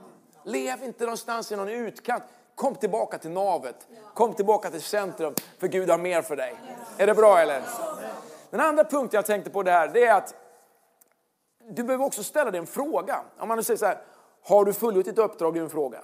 Lev 0.43 0.83
inte 0.83 1.03
någonstans 1.03 1.51
i 1.51 1.55
någon 1.55 1.69
utkant. 1.69 2.23
Kom 2.57 2.75
tillbaka 2.75 3.17
till 3.17 3.31
navet. 3.31 3.87
Kom 4.13 4.33
tillbaka 4.33 4.71
till 4.71 4.81
centrum, 4.81 5.33
för 5.57 5.67
Gud 5.67 5.89
har 5.89 5.97
mer 5.97 6.21
för 6.21 6.35
dig. 6.35 6.55
Är 6.97 7.07
det 7.07 7.13
bra 7.13 7.39
eller? 7.39 7.63
Den 8.49 8.59
andra 8.59 8.83
punkten 8.83 9.17
jag 9.17 9.25
tänkte 9.25 9.49
på 9.49 9.63
det 9.63 9.71
här, 9.71 9.87
det 9.87 10.05
är 10.05 10.15
att 10.15 10.35
du 11.69 11.83
behöver 11.83 12.05
också 12.05 12.23
ställa 12.23 12.51
dig 12.51 12.59
en 12.59 12.67
fråga. 12.67 13.21
Om 13.37 13.47
man 13.47 13.57
nu 13.57 13.63
säger 13.63 13.77
så 13.77 13.85
här, 13.85 14.01
har 14.41 14.65
du 14.65 14.73
fullgjort 14.73 15.05
ditt 15.05 15.17
uppdrag? 15.17 15.57
är 15.57 15.61
en 15.61 15.69
fråga. 15.69 16.01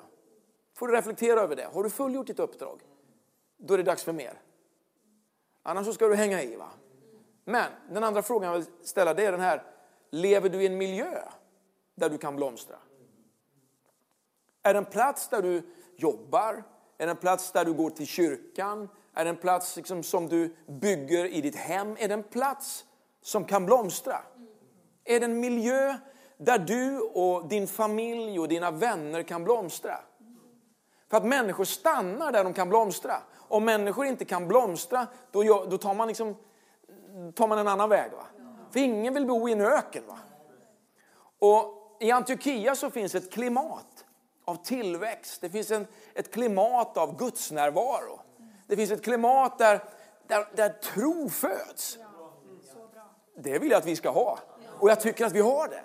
Får 0.75 0.88
du 0.88 0.93
reflektera 0.93 1.41
över 1.41 1.55
det. 1.55 1.67
Har 1.74 1.83
du 1.83 1.89
fullgjort 1.89 2.27
ditt 2.27 2.39
uppdrag? 2.39 2.81
Då 3.57 3.74
är 3.74 3.77
det 3.77 3.83
dags 3.83 4.03
för 4.03 4.13
mer. 4.13 4.33
Annars 5.63 5.86
så 5.86 5.93
ska 5.93 6.07
du 6.07 6.15
hänga 6.15 6.41
i. 6.41 6.55
va? 6.55 6.69
Men 7.45 7.72
den 7.89 8.03
andra 8.03 8.22
frågan 8.22 8.51
jag 8.51 8.60
vill 8.60 8.67
ställa 8.83 9.13
det 9.13 9.25
är 9.25 9.31
den 9.31 9.41
här, 9.41 9.63
lever 10.10 10.50
du 10.50 10.63
i 10.63 10.65
en 10.65 10.77
miljö 10.77 11.22
där 11.95 12.10
du 12.10 12.17
kan 12.17 12.36
blomstra? 12.36 12.75
Är 14.63 14.74
det 14.74 14.77
en 14.77 14.86
plats 14.86 15.27
där 15.27 15.41
du 15.41 15.63
jobbar? 15.98 16.64
Är 16.98 17.06
det 17.06 17.12
en 17.12 17.18
plats 17.18 17.52
där 17.52 17.66
du 17.66 17.74
går 17.74 17.90
till 17.90 18.08
kyrkan? 18.08 18.90
Är 19.14 19.24
det 19.24 19.30
en 19.30 19.38
plats 19.38 19.76
liksom 19.76 20.04
som 20.04 20.28
du 20.28 20.56
bygger 20.68 21.26
i 21.26 21.42
ditt 21.42 21.56
hem? 21.56 21.96
Är 22.00 22.08
det 22.08 22.14
en 22.14 22.24
plats 22.24 22.86
som 23.22 23.46
kan 23.46 23.66
blomstra? 23.66 24.18
Är 25.04 25.20
det 25.20 25.26
en 25.26 25.40
miljö 25.40 25.98
där 26.38 26.60
du 26.60 27.00
och 27.00 27.48
din 27.48 27.68
familj 27.68 28.40
och 28.40 28.48
dina 28.48 28.72
vänner 28.72 29.24
kan 29.24 29.44
blomstra? 29.44 30.00
För 31.10 31.18
att 31.18 31.26
människor 31.26 31.64
stannar 31.64 32.32
där 32.32 32.44
de 32.44 32.54
kan 32.54 32.70
blomstra. 32.70 33.16
Om 33.38 33.66
människor 33.66 34.06
inte 34.06 34.26
kan 34.26 34.48
blomstra, 34.48 35.08
då, 35.32 35.66
då 35.70 35.78
tar, 35.78 35.94
man 35.94 36.08
liksom, 36.08 36.36
tar 37.36 37.48
man 37.48 37.58
en 37.58 37.68
annan 37.68 37.90
väg. 37.90 38.12
Va? 38.12 38.26
För 38.72 38.80
ingen 38.80 39.14
vill 39.14 39.26
bo 39.26 39.50
i 39.50 39.52
en 39.52 39.62
öken. 39.62 40.04
Va? 40.08 40.18
Och 41.40 41.98
I 42.00 42.12
Antiochia 42.12 42.76
så 42.76 42.90
finns 42.90 43.16
ett 43.16 43.32
klimat 43.32 43.93
av 44.46 44.56
tillväxt. 44.56 45.42
Det 45.42 45.50
finns 45.50 45.72
en, 45.72 45.88
ett 46.14 46.32
klimat 46.34 46.98
av 46.98 47.18
gudsnärvaro. 47.18 48.20
Det 48.68 48.76
finns 48.76 48.92
ett 48.92 49.04
klimat 49.04 49.58
där, 49.58 49.84
där, 50.28 50.48
där 50.56 50.70
tro 50.70 51.30
föds. 51.30 51.98
Det 53.36 53.60
vill 53.60 53.72
jag 53.72 53.78
att 53.78 53.86
vi 53.86 53.96
ska 53.96 54.10
ha. 54.10 54.40
Och 54.80 54.90
jag 54.90 55.02
tycker 55.02 55.26
att 55.26 55.34
vi 55.34 55.42
har 55.42 55.68
det. 55.68 55.84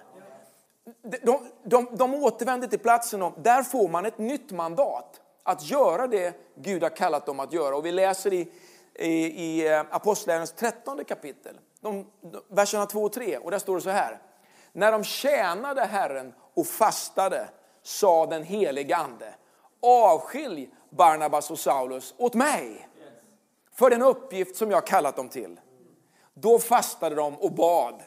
De, 1.23 1.49
de, 1.63 1.97
de 1.97 2.15
återvänder 2.15 2.69
till 2.69 2.79
platsen 2.79 3.23
och 3.23 3.35
där 3.37 3.63
får 3.63 3.89
man 3.89 4.07
ett 4.07 4.19
nytt 4.19 4.51
mandat 4.51 5.21
att 5.43 5.63
göra 5.63 6.07
det 6.07 6.35
Gud 6.55 6.83
har 6.83 6.91
kallat 6.91 7.27
dem 7.27 7.41
att 7.41 7.53
göra. 7.53 7.77
Och 7.77 7.87
vi 7.87 7.93
läser 7.93 8.33
i, 8.33 8.53
i, 8.95 9.09
i 9.09 9.73
eh, 9.73 9.81
Apostlagärningarnas 9.91 10.53
13 10.53 11.05
kapitel, 11.05 11.59
de, 11.81 12.07
verserna 12.49 12.87
2 12.87 13.03
och 13.03 13.13
3. 13.13 13.39
Och 13.39 13.51
där 13.51 13.59
står 13.59 13.75
det 13.75 13.83
så 13.83 13.91
här. 13.91 14.19
När 14.73 14.93
de 14.93 15.05
tjänade 15.05 15.85
Herren 15.85 16.35
och 16.55 16.67
fastade 16.67 17.49
sa 17.89 18.27
den 18.27 18.43
helige 18.43 18.97
Ande, 18.97 19.35
avskilj 19.83 20.71
Barnabas 20.91 21.51
och 21.51 21.59
Saulus 21.59 22.15
åt 22.19 22.35
mig 22.35 22.89
för 23.73 23.91
den 23.91 24.03
uppgift 24.03 24.57
som 24.57 24.71
jag 24.71 24.87
kallat 24.87 25.17
dem 25.17 25.29
till. 25.29 25.61
Då 26.35 26.59
fastade 26.59 27.15
de 27.15 27.35
och 27.39 27.53
bad 27.53 28.03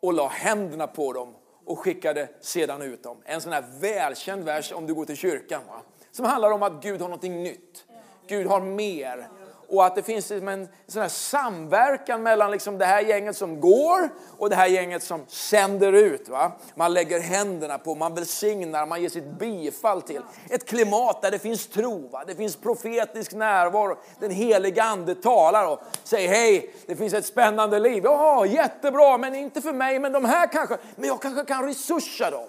och 0.00 0.12
la 0.12 0.28
händerna 0.28 0.86
på 0.86 1.12
dem 1.12 1.34
och 1.64 1.78
skickade 1.78 2.28
sedan 2.40 2.82
ut 2.82 3.02
dem. 3.02 3.16
En 3.24 3.40
sån 3.40 3.52
här 3.52 3.64
välkänd 3.80 4.44
vers 4.44 4.72
om 4.72 4.86
du 4.86 4.94
går 4.94 5.04
till 5.04 5.16
kyrkan. 5.16 5.62
Va? 5.68 5.82
Som 6.10 6.24
handlar 6.24 6.50
om 6.50 6.62
att 6.62 6.82
Gud 6.82 7.00
har 7.00 7.08
någonting 7.08 7.42
nytt. 7.42 7.84
Gud 8.26 8.46
har 8.46 8.60
mer 8.60 9.28
och 9.68 9.86
att 9.86 9.94
det 9.94 10.02
finns 10.02 10.30
liksom 10.30 10.48
en 10.48 10.68
sån 10.86 11.02
här 11.02 11.08
samverkan 11.08 12.22
mellan 12.22 12.50
liksom 12.50 12.78
det 12.78 12.84
här 12.84 13.00
gänget 13.00 13.36
som 13.36 13.60
går 13.60 14.08
och 14.38 14.50
det 14.50 14.56
här 14.56 14.66
gänget 14.66 15.02
som 15.02 15.24
sänder 15.28 15.92
ut. 15.92 16.28
Va? 16.28 16.52
Man 16.74 16.94
lägger 16.94 17.20
händerna 17.20 17.78
på, 17.78 17.94
man 17.94 18.14
välsignar, 18.14 18.86
man 18.86 19.02
ger 19.02 19.08
sitt 19.08 19.38
bifall 19.38 20.02
till. 20.02 20.22
Ett 20.50 20.68
klimat 20.68 21.22
där 21.22 21.30
det 21.30 21.38
finns 21.38 21.66
tro, 21.66 22.08
va? 22.08 22.24
det 22.26 22.34
finns 22.34 22.56
profetisk 22.56 23.32
närvaro. 23.32 23.96
Den 24.20 24.30
heliga 24.30 24.82
ande 24.82 25.14
talar 25.14 25.68
och 25.68 25.80
säger 26.04 26.28
hej, 26.28 26.74
det 26.86 26.96
finns 26.96 27.14
ett 27.14 27.26
spännande 27.26 27.78
liv. 27.78 28.04
Ja, 28.04 28.46
jättebra, 28.46 29.18
men 29.18 29.34
inte 29.34 29.60
för 29.60 29.72
mig, 29.72 29.98
men 29.98 30.12
de 30.12 30.24
här 30.24 30.46
kanske, 30.46 30.76
men 30.96 31.08
jag 31.08 31.22
kanske 31.22 31.44
kan 31.44 31.66
resursa 31.66 32.30
dem. 32.30 32.48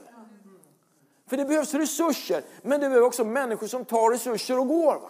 För 1.29 1.37
det 1.37 1.45
behövs 1.45 1.73
resurser, 1.73 2.43
men 2.61 2.81
det 2.81 2.89
behövs 2.89 3.05
också 3.05 3.23
människor 3.23 3.67
som 3.67 3.85
tar 3.85 4.11
resurser 4.11 4.59
och 4.59 4.67
går. 4.67 4.93
Va? 4.93 5.09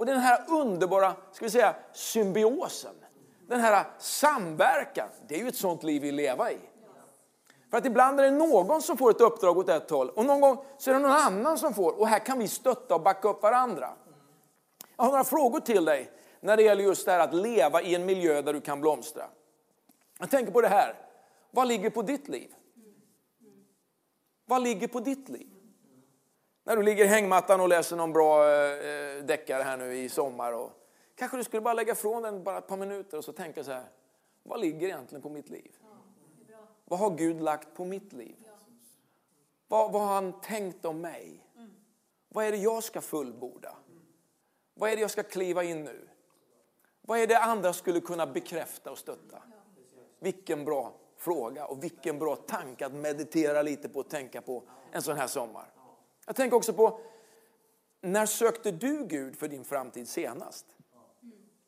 Och 0.00 0.06
den 0.06 0.20
här 0.20 0.44
underbara 0.48 1.16
ska 1.32 1.44
vi 1.44 1.50
säga, 1.50 1.74
symbiosen, 1.92 2.94
den 3.48 3.60
här 3.60 3.86
samverkan, 3.98 5.08
det 5.28 5.34
är 5.34 5.38
ju 5.38 5.48
ett 5.48 5.56
sånt 5.56 5.82
liv 5.82 6.02
vi 6.02 6.12
lever 6.12 6.50
i. 6.50 6.58
För 7.70 7.78
att 7.78 7.86
ibland 7.86 8.20
är 8.20 8.24
det 8.24 8.30
någon 8.30 8.82
som 8.82 8.96
får 8.96 9.10
ett 9.10 9.20
uppdrag 9.20 9.58
åt 9.58 9.68
ett 9.68 9.90
håll 9.90 10.10
och 10.10 10.24
någon 10.24 10.40
gång 10.40 10.64
så 10.78 10.90
är 10.90 10.94
det 10.94 11.00
någon 11.00 11.10
annan 11.10 11.58
som 11.58 11.74
får. 11.74 12.00
Och 12.00 12.08
här 12.08 12.18
kan 12.18 12.38
vi 12.38 12.48
stötta 12.48 12.94
och 12.94 13.00
backa 13.00 13.28
upp 13.28 13.42
varandra. 13.42 13.90
Jag 14.96 15.04
har 15.04 15.10
några 15.10 15.24
frågor 15.24 15.60
till 15.60 15.84
dig 15.84 16.10
när 16.40 16.56
det 16.56 16.62
gäller 16.62 16.84
just 16.84 17.06
det 17.06 17.12
här 17.12 17.20
att 17.20 17.34
leva 17.34 17.82
i 17.82 17.94
en 17.94 18.04
miljö 18.04 18.42
där 18.42 18.52
du 18.52 18.60
kan 18.60 18.80
blomstra. 18.80 19.24
Jag 20.18 20.30
tänker 20.30 20.52
på 20.52 20.60
det 20.60 20.68
här. 20.68 20.94
Vad 21.50 21.68
ligger 21.68 21.90
på 21.90 22.02
ditt 22.02 22.28
liv? 22.28 22.54
Vad 24.46 24.62
ligger 24.62 24.88
på 24.88 25.00
ditt 25.00 25.28
liv? 25.28 25.59
När 26.64 26.76
du 26.76 26.82
ligger 26.82 27.04
i 27.04 27.08
hängmattan 27.08 27.60
och 27.60 27.68
läser 27.68 27.96
någon 27.96 28.12
bra 28.12 28.50
eh, 28.50 29.24
deckare 29.24 29.62
här 29.62 29.76
nu 29.76 29.94
i 29.94 30.08
sommar. 30.08 30.52
Och, 30.52 30.70
kanske 31.14 31.36
du 31.36 31.44
skulle 31.44 31.60
bara 31.60 31.74
lägga 31.74 31.94
från 31.94 32.22
den 32.22 32.44
bara 32.44 32.58
ett 32.58 32.66
par 32.66 32.76
minuter 32.76 33.18
och 33.18 33.24
så 33.24 33.32
tänka 33.32 33.64
så 33.64 33.72
här. 33.72 33.84
Vad 34.42 34.60
ligger 34.60 34.86
egentligen 34.86 35.22
på 35.22 35.28
mitt 35.28 35.48
liv? 35.48 35.76
Vad 36.84 36.98
har 36.98 37.10
Gud 37.10 37.40
lagt 37.40 37.74
på 37.74 37.84
mitt 37.84 38.12
liv? 38.12 38.36
Vad, 39.68 39.92
vad 39.92 40.02
har 40.02 40.14
han 40.14 40.40
tänkt 40.40 40.84
om 40.84 41.00
mig? 41.00 41.46
Vad 42.28 42.44
är 42.44 42.50
det 42.50 42.56
jag 42.56 42.84
ska 42.84 43.00
fullborda? 43.00 43.76
Vad 44.74 44.90
är 44.90 44.96
det 44.96 45.02
jag 45.02 45.10
ska 45.10 45.22
kliva 45.22 45.64
in 45.64 45.84
nu? 45.84 46.08
Vad 47.00 47.18
är 47.18 47.26
det 47.26 47.38
andra 47.38 47.72
skulle 47.72 48.00
kunna 48.00 48.26
bekräfta 48.26 48.90
och 48.90 48.98
stötta? 48.98 49.42
Vilken 50.18 50.64
bra 50.64 50.92
fråga 51.16 51.66
och 51.66 51.84
vilken 51.84 52.18
bra 52.18 52.36
tanke 52.36 52.86
att 52.86 52.92
meditera 52.92 53.62
lite 53.62 53.88
på 53.88 54.00
och 54.00 54.08
tänka 54.08 54.42
på 54.42 54.62
en 54.92 55.02
sån 55.02 55.16
här 55.16 55.26
sommar. 55.26 55.66
Jag 56.26 56.36
tänker 56.36 56.56
också 56.56 56.72
på, 56.72 57.00
när 58.00 58.26
sökte 58.26 58.70
du 58.70 59.04
Gud 59.04 59.36
för 59.36 59.48
din 59.48 59.64
framtid 59.64 60.08
senast? 60.08 60.66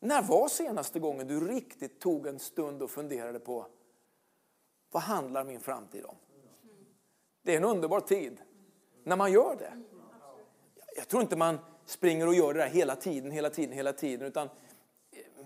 När 0.01 0.23
var 0.23 0.49
senaste 0.49 1.01
gången 1.01 1.27
du 1.27 1.49
riktigt 1.49 2.01
tog 2.01 2.27
en 2.27 2.39
stund 2.39 2.83
och 2.83 2.91
funderade 2.91 3.41
på, 3.41 3.67
vad 4.91 5.03
handlar 5.03 5.45
min 5.45 5.61
framtid 5.61 6.05
om? 6.05 6.17
Det 7.43 7.53
är 7.53 7.57
en 7.57 7.65
underbar 7.65 8.01
tid 8.01 8.41
när 9.05 9.17
man 9.17 9.33
gör 9.33 9.57
det. 9.57 9.83
Jag 10.97 11.09
tror 11.09 11.23
inte 11.23 11.37
man 11.37 11.59
springer 11.87 12.27
och 12.27 12.35
gör 12.35 12.55
det 12.55 12.61
där 12.61 12.69
hela 12.69 12.97
tiden, 12.97 13.31
hela 13.31 13.51
tiden, 13.51 13.73
hela 13.73 13.93
tiden. 13.93 14.27
Utan 14.27 14.49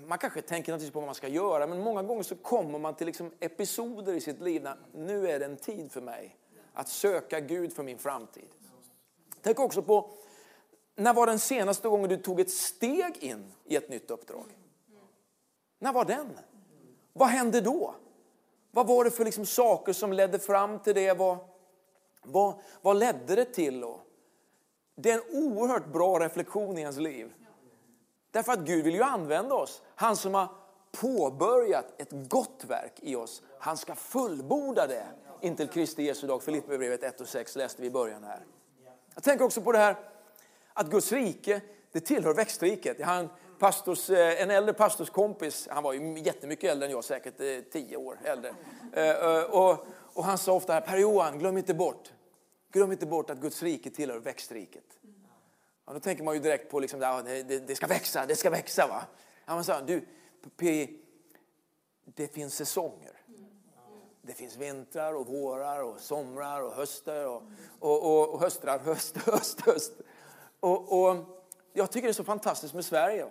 man 0.06 0.18
kanske 0.18 0.42
tänker 0.42 0.72
naturligtvis 0.72 0.92
på 0.92 1.00
vad 1.00 1.06
man 1.06 1.14
ska 1.14 1.28
göra, 1.28 1.66
men 1.66 1.80
många 1.80 2.02
gånger 2.02 2.22
så 2.22 2.36
kommer 2.36 2.78
man 2.78 2.94
till 2.94 3.06
liksom 3.06 3.32
episoder 3.40 4.14
i 4.14 4.20
sitt 4.20 4.40
liv 4.40 4.62
när 4.62 4.76
nu 4.92 5.28
är 5.28 5.38
det 5.38 5.44
en 5.44 5.56
tid 5.56 5.92
för 5.92 6.00
mig 6.00 6.36
att 6.72 6.88
söka 6.88 7.40
Gud 7.40 7.72
för 7.72 7.82
min 7.82 7.98
framtid. 7.98 8.48
Tänk 9.46 9.60
också 9.60 9.82
på, 9.82 10.10
när 10.96 11.14
var 11.14 11.26
den 11.26 11.38
senaste 11.38 11.88
gången 11.88 12.08
du 12.08 12.16
tog 12.16 12.40
ett 12.40 12.50
steg 12.50 13.16
in 13.20 13.52
i 13.64 13.76
ett 13.76 13.88
nytt 13.88 14.10
uppdrag? 14.10 14.58
När 15.78 15.92
var 15.92 16.04
den? 16.04 16.38
Vad 17.12 17.28
hände 17.28 17.60
då? 17.60 17.94
Vad 18.70 18.86
var 18.86 19.04
det 19.04 19.10
för 19.10 19.24
liksom 19.24 19.46
saker 19.46 19.92
som 19.92 20.12
ledde 20.12 20.38
fram 20.38 20.78
till 20.78 20.94
det? 20.94 21.18
Vad, 21.18 21.38
vad, 22.22 22.54
vad 22.82 22.96
ledde 22.96 23.34
det 23.34 23.44
till? 23.44 23.80
Då? 23.80 24.00
det 24.96 25.10
är 25.10 25.14
en 25.14 25.44
oerhört 25.44 25.92
bra 25.92 26.20
reflektion 26.20 26.78
i 26.78 26.80
ens 26.80 26.98
liv. 26.98 27.32
Därför 28.30 28.52
att 28.52 28.60
Gud 28.60 28.84
vill 28.84 28.94
ju 28.94 29.02
använda 29.02 29.54
oss. 29.54 29.82
Han 29.94 30.16
som 30.16 30.34
har 30.34 30.48
påbörjat 30.92 32.00
ett 32.00 32.28
gott 32.28 32.64
verk 32.68 32.94
i 32.96 33.16
oss, 33.16 33.42
han 33.58 33.76
ska 33.76 33.94
fullborda 33.94 34.86
det 34.86 35.06
intill 35.40 35.68
Kristi 35.68 36.02
Jesu 36.02 36.26
dag. 36.26 36.42
Filipperbrevet 36.42 37.02
1 37.02 37.20
och 37.20 37.28
6 37.28 37.56
läste 37.56 37.82
vi 37.82 37.88
i 37.88 37.90
början 37.90 38.24
här. 38.24 38.44
Jag 39.16 39.24
tänker 39.24 39.44
också 39.44 39.60
på 39.60 39.72
det 39.72 39.78
här 39.78 39.96
att 40.72 40.90
Guds 40.90 41.12
rike, 41.12 41.60
det 41.92 42.00
tillhör 42.00 42.34
växtriket. 42.34 42.98
Jag 42.98 43.06
har 43.06 43.16
en, 43.16 43.28
pastors, 43.58 44.10
eh, 44.10 44.42
en 44.42 44.50
äldre 44.50 44.74
pastorskompis, 44.74 45.68
han 45.70 45.82
var 45.82 45.92
ju 45.92 46.18
jättemycket 46.18 46.70
äldre 46.70 46.86
än 46.86 46.92
jag, 46.92 47.04
säkert 47.04 47.40
eh, 47.40 47.58
tio 47.72 47.96
år 47.96 48.18
äldre. 48.24 48.54
Eh, 48.92 49.42
och, 49.42 49.86
och 50.14 50.24
han 50.24 50.38
sa 50.38 50.52
ofta, 50.52 50.80
Per-Johan, 50.80 51.38
glöm 51.38 51.56
inte 51.56 51.74
bort, 51.74 52.12
glöm 52.72 52.92
inte 52.92 53.06
bort 53.06 53.30
att 53.30 53.38
Guds 53.38 53.62
rike 53.62 53.90
tillhör 53.90 54.18
växtriket. 54.18 54.98
Ja, 55.86 55.92
då 55.92 56.00
tänker 56.00 56.24
man 56.24 56.34
ju 56.34 56.40
direkt 56.40 56.70
på 56.70 56.80
liksom, 56.80 57.00
det, 57.00 57.42
det, 57.42 57.76
ska 57.76 57.86
växa, 57.86 58.26
det 58.26 58.36
ska 58.36 58.50
växa. 58.50 58.86
Va? 58.86 59.02
Han 59.44 59.64
sa, 59.64 59.80
du, 59.80 60.04
P, 60.56 60.88
det 62.04 62.28
finns 62.28 62.54
säsonger. 62.54 63.15
Det 64.26 64.32
finns 64.32 64.56
vintrar 64.56 65.14
och 65.14 65.26
vårar 65.26 65.82
och 65.82 66.00
somrar 66.00 66.62
och 66.62 66.72
höster 66.72 67.26
och, 67.28 67.42
och, 67.78 68.02
och, 68.02 68.34
och 68.34 68.40
höstrar, 68.40 68.78
höst, 68.78 69.16
höst, 69.26 69.60
höst. 69.60 69.92
Och, 70.60 71.02
och, 71.02 71.16
jag 71.72 71.90
tycker 71.90 72.08
det 72.08 72.10
är 72.10 72.14
så 72.14 72.24
fantastiskt 72.24 72.74
med 72.74 72.84
Sverige. 72.84 73.24
Va? 73.24 73.30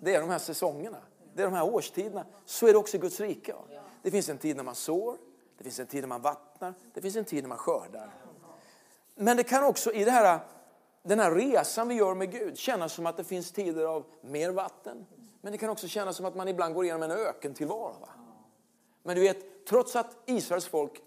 Det 0.00 0.14
är 0.14 0.20
de 0.20 0.30
här 0.30 0.38
säsongerna, 0.38 0.98
det 1.34 1.42
är 1.42 1.46
de 1.46 1.54
här 1.54 1.74
årstiderna. 1.74 2.26
Så 2.44 2.66
är 2.66 2.72
det 2.72 2.78
också 2.78 2.96
i 2.96 3.00
Guds 3.00 3.20
rike. 3.20 3.52
Va? 3.52 3.62
Det 4.02 4.10
finns 4.10 4.28
en 4.28 4.38
tid 4.38 4.56
när 4.56 4.64
man 4.64 4.74
sår, 4.74 5.16
det 5.58 5.64
finns 5.64 5.80
en 5.80 5.86
tid 5.86 6.00
när 6.00 6.08
man 6.08 6.22
vattnar, 6.22 6.74
det 6.94 7.00
finns 7.00 7.16
en 7.16 7.24
tid 7.24 7.44
när 7.44 7.48
man 7.48 7.58
skördar. 7.58 8.14
Men 9.14 9.36
det 9.36 9.44
kan 9.44 9.64
också 9.64 9.92
i 9.92 10.04
det 10.04 10.10
här, 10.10 10.40
den 11.02 11.20
här 11.20 11.34
resan 11.34 11.88
vi 11.88 11.94
gör 11.94 12.14
med 12.14 12.32
Gud 12.32 12.58
kännas 12.58 12.92
som 12.92 13.06
att 13.06 13.16
det 13.16 13.24
finns 13.24 13.52
tider 13.52 13.84
av 13.84 14.04
mer 14.20 14.50
vatten. 14.50 15.06
Men 15.40 15.52
det 15.52 15.58
kan 15.58 15.70
också 15.70 15.88
kännas 15.88 16.16
som 16.16 16.26
att 16.26 16.34
man 16.34 16.48
ibland 16.48 16.74
går 16.74 16.84
igenom 16.84 17.02
en 17.02 17.10
ökentillvaro. 17.10 17.96
Va? 18.00 18.08
Men 19.06 19.16
du 19.16 19.22
vet, 19.22 19.66
trots 19.66 19.96
att 19.96 20.16
Israels 20.26 20.66
folk 20.66 21.02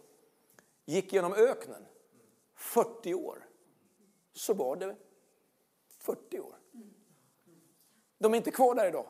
gick 0.85 1.13
genom 1.13 1.33
öknen 1.33 1.85
40 2.55 3.13
år, 3.13 3.47
så 4.33 4.53
var 4.53 4.75
det 4.75 4.95
40 5.97 6.39
år. 6.39 6.55
De 8.17 8.33
är 8.33 8.37
inte 8.37 8.51
kvar 8.51 8.75
där 8.75 8.87
idag, 8.87 9.05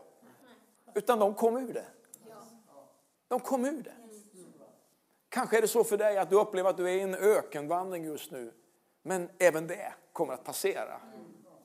utan 0.96 1.20
de 1.20 1.34
kom 1.34 1.58
ur 1.58 1.74
det. 1.74 1.86
De 3.28 3.40
kom 3.40 3.66
ur 3.66 3.84
det. 3.84 3.96
Kanske 5.30 5.58
är 5.58 5.62
det 5.62 5.68
så 5.68 5.84
för 5.84 5.98
dig 5.98 6.18
att 6.18 6.30
du 6.30 6.36
upplever 6.36 6.70
att 6.70 6.78
du 6.78 6.90
är 6.90 6.96
i 6.96 7.02
en 7.02 7.16
ökenvandring 7.16 8.04
just 8.04 8.32
nu. 8.32 8.54
Men 9.02 9.30
även 9.38 9.68
det 9.68 9.94
kommer 10.14 10.34
att 10.34 10.44
passera. 10.44 11.02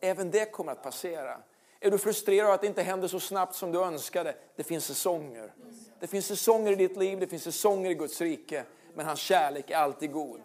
Även 0.00 0.30
det 0.30 0.52
kommer 0.52 0.72
att 0.72 0.82
passera. 0.82 1.42
Är 1.84 1.90
du 1.90 1.98
frustrerad 1.98 2.50
att 2.50 2.60
det 2.60 2.66
inte 2.66 2.82
händer 2.82 3.08
så 3.08 3.20
snabbt 3.20 3.54
som 3.54 3.72
du 3.72 3.82
önskade? 3.82 4.34
Det 4.56 4.64
finns 4.64 4.84
säsonger. 4.84 5.52
Det 6.00 6.06
finns 6.06 6.26
säsonger 6.26 6.72
i 6.72 6.74
ditt 6.74 6.96
liv, 6.96 7.20
det 7.20 7.26
finns 7.26 7.42
säsonger 7.42 7.90
i 7.90 7.94
Guds 7.94 8.20
rike. 8.20 8.64
Men 8.94 9.06
hans 9.06 9.20
kärlek 9.20 9.70
är 9.70 9.76
alltid 9.76 10.12
god. 10.12 10.40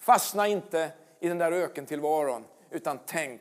Fastna 0.00 0.48
inte 0.48 0.90
i 1.20 1.28
den 1.28 1.38
där 1.38 1.52
ökentillvaron, 1.52 2.44
utan 2.70 2.98
tänk, 3.06 3.40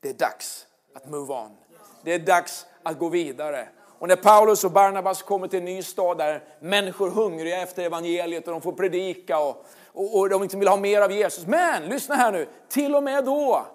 det 0.00 0.08
är 0.08 0.14
dags 0.14 0.66
att 0.94 1.10
move 1.10 1.34
on. 1.34 1.56
Det 2.02 2.12
är 2.12 2.18
dags 2.18 2.66
att 2.82 2.98
gå 2.98 3.08
vidare. 3.08 3.68
Och 3.98 4.08
när 4.08 4.16
Paulus 4.16 4.64
och 4.64 4.70
Barnabas 4.70 5.22
kommer 5.22 5.48
till 5.48 5.58
en 5.58 5.64
ny 5.64 5.82
stad 5.82 6.18
där 6.18 6.44
människor 6.60 7.10
hungriga 7.10 7.62
efter 7.62 7.82
evangeliet 7.82 8.46
och 8.46 8.52
de 8.52 8.60
får 8.62 8.72
predika 8.72 9.38
och, 9.38 9.64
och, 9.86 10.18
och 10.18 10.28
de 10.28 10.42
liksom 10.42 10.60
vill 10.60 10.68
ha 10.68 10.76
mer 10.76 11.00
av 11.00 11.12
Jesus. 11.12 11.46
Men 11.46 11.88
lyssna 11.88 12.14
här 12.14 12.32
nu, 12.32 12.48
till 12.68 12.94
och 12.94 13.02
med 13.02 13.24
då 13.24 13.66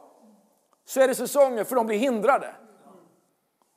så 0.85 1.01
är 1.01 1.07
det 1.07 1.15
säsonger 1.15 1.63
för 1.63 1.75
de 1.75 1.87
blir 1.87 1.97
hindrade 1.97 2.53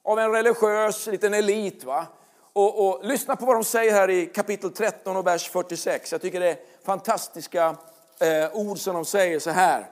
av 0.05 0.19
en 0.19 0.33
religiös 0.33 1.07
liten 1.07 1.35
elit. 1.35 1.85
Va? 1.85 2.07
Och, 2.53 2.89
och, 2.89 3.05
lyssna 3.05 3.37
på 3.37 3.47
vad 3.47 3.57
de 3.57 3.65
säger 3.65 3.93
här 3.93 4.11
i 4.11 4.27
kapitel 4.27 4.71
13 4.71 5.17
och 5.17 5.27
vers 5.27 5.51
46. 5.51 6.13
Jag 6.13 6.21
tycker 6.21 6.41
det 6.41 6.51
är 6.51 6.57
fantastiska 6.85 7.77
eh, 8.21 8.57
ord 8.57 8.79
som 8.79 8.95
de 8.95 9.05
säger 9.05 9.39
så 9.39 9.51
här. 9.51 9.87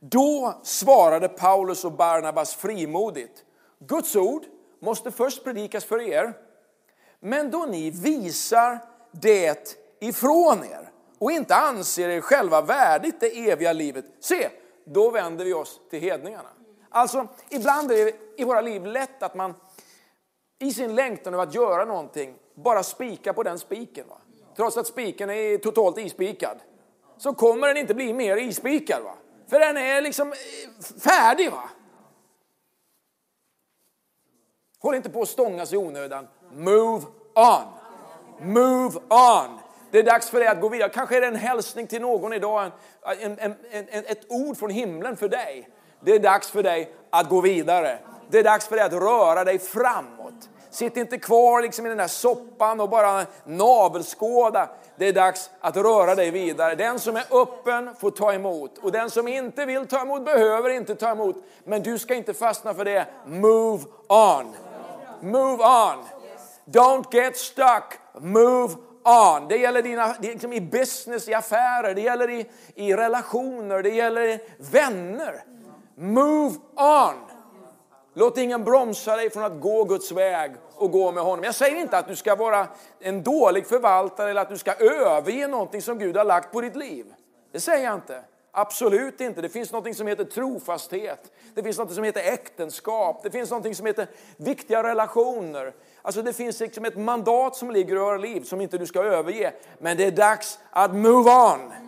Då 0.00 0.60
svarade 0.62 1.28
Paulus 1.28 1.84
och 1.84 1.92
Barnabas 1.92 2.54
frimodigt. 2.54 3.44
Guds 3.78 4.16
ord 4.16 4.42
måste 4.80 5.10
först 5.10 5.44
predikas 5.44 5.84
för 5.84 6.00
er, 6.00 6.32
men 7.20 7.50
då 7.50 7.66
ni 7.66 7.90
visar 7.90 8.78
det 9.10 9.78
ifrån 10.00 10.64
er 10.64 10.90
och 11.18 11.32
inte 11.32 11.54
anser 11.54 12.08
er 12.08 12.20
själva 12.20 12.62
värdigt 12.62 13.20
det 13.20 13.50
eviga 13.50 13.72
livet, 13.72 14.04
se, 14.20 14.48
då 14.84 15.10
vänder 15.10 15.44
vi 15.44 15.52
oss 15.52 15.80
till 15.90 16.00
hedningarna. 16.00 16.48
Alltså, 16.96 17.28
ibland 17.48 17.92
är 17.92 18.04
det 18.04 18.12
i 18.36 18.44
våra 18.44 18.60
liv 18.60 18.86
lätt 18.86 19.22
att 19.22 19.34
man 19.34 19.54
i 20.58 20.72
sin 20.72 20.94
längtan 20.94 21.34
över 21.34 21.44
att 21.44 21.54
göra 21.54 21.84
någonting 21.84 22.34
bara 22.54 22.82
spika 22.82 23.32
på 23.32 23.42
den 23.42 23.58
spiken. 23.58 24.08
Va? 24.08 24.16
Trots 24.56 24.76
att 24.76 24.86
spiken 24.86 25.30
är 25.30 25.58
totalt 25.58 25.98
ispikad. 25.98 26.58
Så 27.18 27.34
kommer 27.34 27.68
den 27.68 27.76
inte 27.76 27.94
bli 27.94 28.12
mer 28.12 28.36
ispikad. 28.36 29.02
Va? 29.02 29.14
För 29.46 29.60
den 29.60 29.76
är 29.76 30.00
liksom 30.00 30.32
eh, 30.32 30.98
färdig. 31.00 31.50
va? 31.50 31.70
Håll 34.78 34.94
inte 34.94 35.10
på 35.10 35.22
att 35.22 35.28
stångas 35.28 35.72
i 35.72 35.76
onödan. 35.76 36.28
Move 36.52 37.04
on. 37.34 37.64
Move 38.40 39.00
on. 39.08 39.58
Det 39.90 39.98
är 39.98 40.02
dags 40.02 40.30
för 40.30 40.38
dig 40.38 40.48
att 40.48 40.60
gå 40.60 40.68
vidare. 40.68 40.90
Kanske 40.90 41.16
är 41.16 41.20
det 41.20 41.26
en 41.26 41.36
hälsning 41.36 41.86
till 41.86 42.02
någon 42.02 42.32
idag, 42.32 42.70
en, 43.20 43.38
en, 43.38 43.54
en, 43.70 44.04
ett 44.04 44.26
ord 44.28 44.56
från 44.56 44.70
himlen 44.70 45.16
för 45.16 45.28
dig. 45.28 45.68
Det 46.00 46.14
är 46.14 46.18
dags 46.18 46.50
för 46.50 46.62
dig 46.62 46.92
att 47.10 47.28
gå 47.28 47.40
vidare. 47.40 47.98
Det 48.30 48.38
är 48.38 48.44
dags 48.44 48.66
för 48.66 48.76
dig 48.76 48.84
att 48.84 48.92
röra 48.92 49.44
dig 49.44 49.58
framåt. 49.58 50.48
Sitt 50.70 50.96
inte 50.96 51.18
kvar 51.18 51.62
liksom 51.62 51.86
i 51.86 51.88
den 51.88 51.98
där 51.98 52.08
soppan 52.08 52.80
och 52.80 52.88
bara 52.88 53.26
navelskåda. 53.44 54.68
Det 54.96 55.08
är 55.08 55.12
dags 55.12 55.50
att 55.60 55.76
röra 55.76 56.14
dig 56.14 56.30
vidare. 56.30 56.74
Den 56.74 56.98
som 56.98 57.16
är 57.16 57.24
öppen 57.30 57.94
får 58.00 58.10
ta 58.10 58.32
emot 58.32 58.78
och 58.78 58.92
den 58.92 59.10
som 59.10 59.28
inte 59.28 59.66
vill 59.66 59.86
ta 59.86 60.02
emot 60.02 60.24
behöver 60.24 60.70
inte 60.70 60.94
ta 60.94 61.10
emot. 61.10 61.36
Men 61.64 61.82
du 61.82 61.98
ska 61.98 62.14
inte 62.14 62.34
fastna 62.34 62.74
för 62.74 62.84
det. 62.84 63.06
Move 63.26 63.84
on. 64.08 64.54
Move 65.20 65.64
on. 65.64 66.04
Don't 66.64 67.14
get 67.14 67.36
stuck. 67.36 67.98
Move 68.20 68.74
on. 69.04 69.48
Det 69.48 69.56
gäller 69.56 69.82
dina, 69.82 70.14
liksom 70.20 70.52
i 70.52 70.60
business, 70.60 71.28
i 71.28 71.34
affärer, 71.34 71.94
det 71.94 72.00
gäller 72.00 72.30
i, 72.30 72.46
i 72.74 72.94
relationer, 72.94 73.82
det 73.82 73.90
gäller 73.90 74.22
i 74.22 74.40
vänner. 74.58 75.42
Move 75.98 76.54
on. 76.76 77.14
Låt 78.14 78.38
ingen 78.38 78.64
bromsa 78.64 79.16
dig 79.16 79.30
från 79.30 79.44
att 79.44 79.60
gå 79.60 79.84
Guds 79.84 80.12
väg 80.12 80.52
och 80.74 80.90
gå 80.90 81.12
med 81.12 81.22
honom. 81.22 81.44
Jag 81.44 81.54
säger 81.54 81.76
inte 81.76 81.98
att 81.98 82.08
du 82.08 82.16
ska 82.16 82.34
vara 82.34 82.66
en 83.00 83.22
dålig 83.22 83.66
förvaltare 83.66 84.30
eller 84.30 84.40
att 84.40 84.48
du 84.48 84.58
ska 84.58 84.72
överge 84.72 85.48
någonting 85.48 85.82
som 85.82 85.98
Gud 85.98 86.16
har 86.16 86.24
lagt 86.24 86.52
på 86.52 86.60
ditt 86.60 86.76
liv. 86.76 87.06
Det 87.52 87.60
säger 87.60 87.84
jag 87.84 87.94
inte. 87.94 88.22
Absolut 88.52 89.20
inte. 89.20 89.40
Det 89.40 89.48
finns 89.48 89.72
något 89.72 89.96
som 89.96 90.06
heter 90.06 90.24
trofasthet. 90.24 91.32
Det 91.54 91.62
finns 91.62 91.78
något 91.78 91.94
som 91.94 92.04
heter 92.04 92.32
äktenskap. 92.32 93.22
Det 93.22 93.30
finns 93.30 93.50
något 93.50 93.76
som 93.76 93.86
heter 93.86 94.06
viktiga 94.36 94.82
relationer. 94.82 95.74
Alltså 96.02 96.22
det 96.22 96.32
finns 96.32 96.60
liksom 96.60 96.84
ett 96.84 96.96
mandat 96.96 97.56
som 97.56 97.70
ligger 97.70 97.96
i 97.96 97.98
våra 97.98 98.16
liv 98.16 98.40
som 98.40 98.60
inte 98.60 98.78
du 98.78 98.86
ska 98.86 99.02
överge. 99.02 99.52
Men 99.78 99.96
det 99.96 100.04
är 100.04 100.10
dags 100.10 100.58
att 100.70 100.94
move 100.94 101.30
on. 101.30 101.85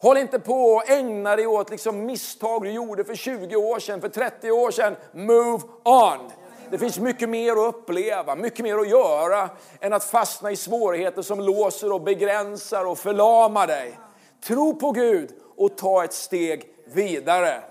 Håll 0.00 0.16
inte 0.16 0.38
på 0.38 0.54
och 0.54 0.90
ägna 0.90 1.36
dig 1.36 1.46
åt 1.46 1.70
liksom 1.70 2.06
misstag 2.06 2.62
du 2.62 2.70
gjorde 2.70 3.04
för 3.04 3.14
20 3.14 3.56
år 3.56 3.78
sedan, 3.78 4.00
för 4.00 4.08
30 4.08 4.50
år 4.50 4.70
sedan. 4.70 4.96
Move 5.12 5.62
on. 5.84 6.32
Det 6.70 6.78
finns 6.78 6.98
mycket 6.98 7.28
mer 7.28 7.52
att 7.52 7.74
uppleva, 7.74 8.34
mycket 8.34 8.64
mer 8.64 8.78
att 8.78 8.88
göra 8.88 9.50
än 9.80 9.92
att 9.92 10.04
fastna 10.04 10.50
i 10.50 10.56
svårigheter 10.56 11.22
som 11.22 11.40
låser 11.40 11.92
och 11.92 12.00
begränsar 12.00 12.84
och 12.84 12.98
förlamar 12.98 13.66
dig. 13.66 13.98
Tro 14.44 14.74
på 14.74 14.90
Gud 14.90 15.30
och 15.56 15.76
ta 15.76 16.04
ett 16.04 16.12
steg 16.12 16.64
vidare. 16.84 17.62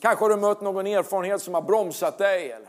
Kanske 0.00 0.24
har 0.24 0.30
du 0.30 0.36
mött 0.36 0.60
någon 0.60 0.86
erfarenhet 0.86 1.42
som 1.42 1.54
har 1.54 1.62
bromsat 1.62 2.18
dig 2.18 2.52
eller 2.52 2.68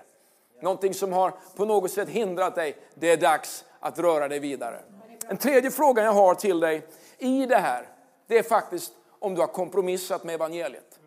någonting 0.62 0.94
som 0.94 1.14
har 1.14 1.34
på 1.56 1.66
något 1.66 1.92
sätt 1.92 2.10
hindrat 2.10 2.56
dig. 2.56 2.78
Det 2.96 3.12
är 3.12 3.18
dags 3.18 3.66
att 3.80 4.00
röra 4.00 4.28
dig 4.28 4.40
vidare. 4.40 4.80
En 5.28 5.38
tredje 5.38 5.72
fråga 5.72 6.04
jag 6.04 6.12
har 6.12 6.36
till 6.36 6.60
dig 6.60 6.88
i 7.18 7.46
det 7.46 7.58
här, 7.58 7.88
det 8.28 8.38
är 8.38 8.44
faktiskt 8.44 8.94
om 9.20 9.36
du 9.36 9.42
har 9.42 9.48
kompromissat 9.48 10.24
med 10.24 10.36
evangeliet. 10.36 11.00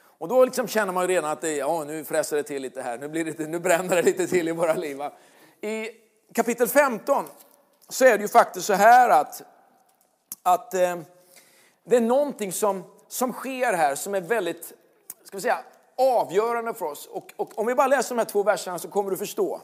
Och 0.00 0.28
då 0.28 0.44
liksom 0.44 0.68
känner 0.68 0.92
man 0.92 1.02
ju 1.02 1.08
redan 1.08 1.30
att 1.30 1.40
det, 1.40 1.56
ja, 1.56 1.84
nu 1.84 2.04
fräser 2.04 2.36
det 2.36 2.42
till 2.42 2.62
lite 2.62 2.82
här, 2.82 2.98
nu, 2.98 3.08
blir 3.08 3.24
det, 3.24 3.46
nu 3.46 3.58
bränner 3.58 3.96
det 3.96 4.02
lite 4.02 4.26
till 4.26 4.48
i 4.48 4.52
våra 4.52 4.74
liv. 4.74 4.96
Va? 4.96 5.12
I 5.60 5.88
kapitel 6.34 6.68
15 6.68 7.24
så 7.88 8.04
är 8.04 8.18
det 8.18 8.22
ju 8.22 8.28
faktiskt 8.28 8.66
så 8.66 8.74
här 8.74 9.10
att, 9.10 9.42
att 10.42 10.74
eh, 10.74 10.98
det 11.84 11.96
är 11.96 12.00
någonting 12.00 12.52
som, 12.52 12.84
som 13.08 13.32
sker 13.32 13.72
här 13.72 13.94
som 13.94 14.14
är 14.14 14.20
väldigt 14.20 14.74
ska 15.24 15.36
vi 15.36 15.40
säga, 15.40 15.58
avgörande 15.96 16.74
för 16.74 16.86
oss. 16.86 17.06
Och, 17.06 17.32
och 17.36 17.58
om 17.58 17.66
vi 17.66 17.74
bara 17.74 17.86
läser 17.86 18.14
de 18.14 18.18
här 18.18 18.24
två 18.24 18.42
verserna 18.42 18.78
så 18.78 18.88
kommer 18.88 19.10
du 19.10 19.16
förstå. 19.16 19.60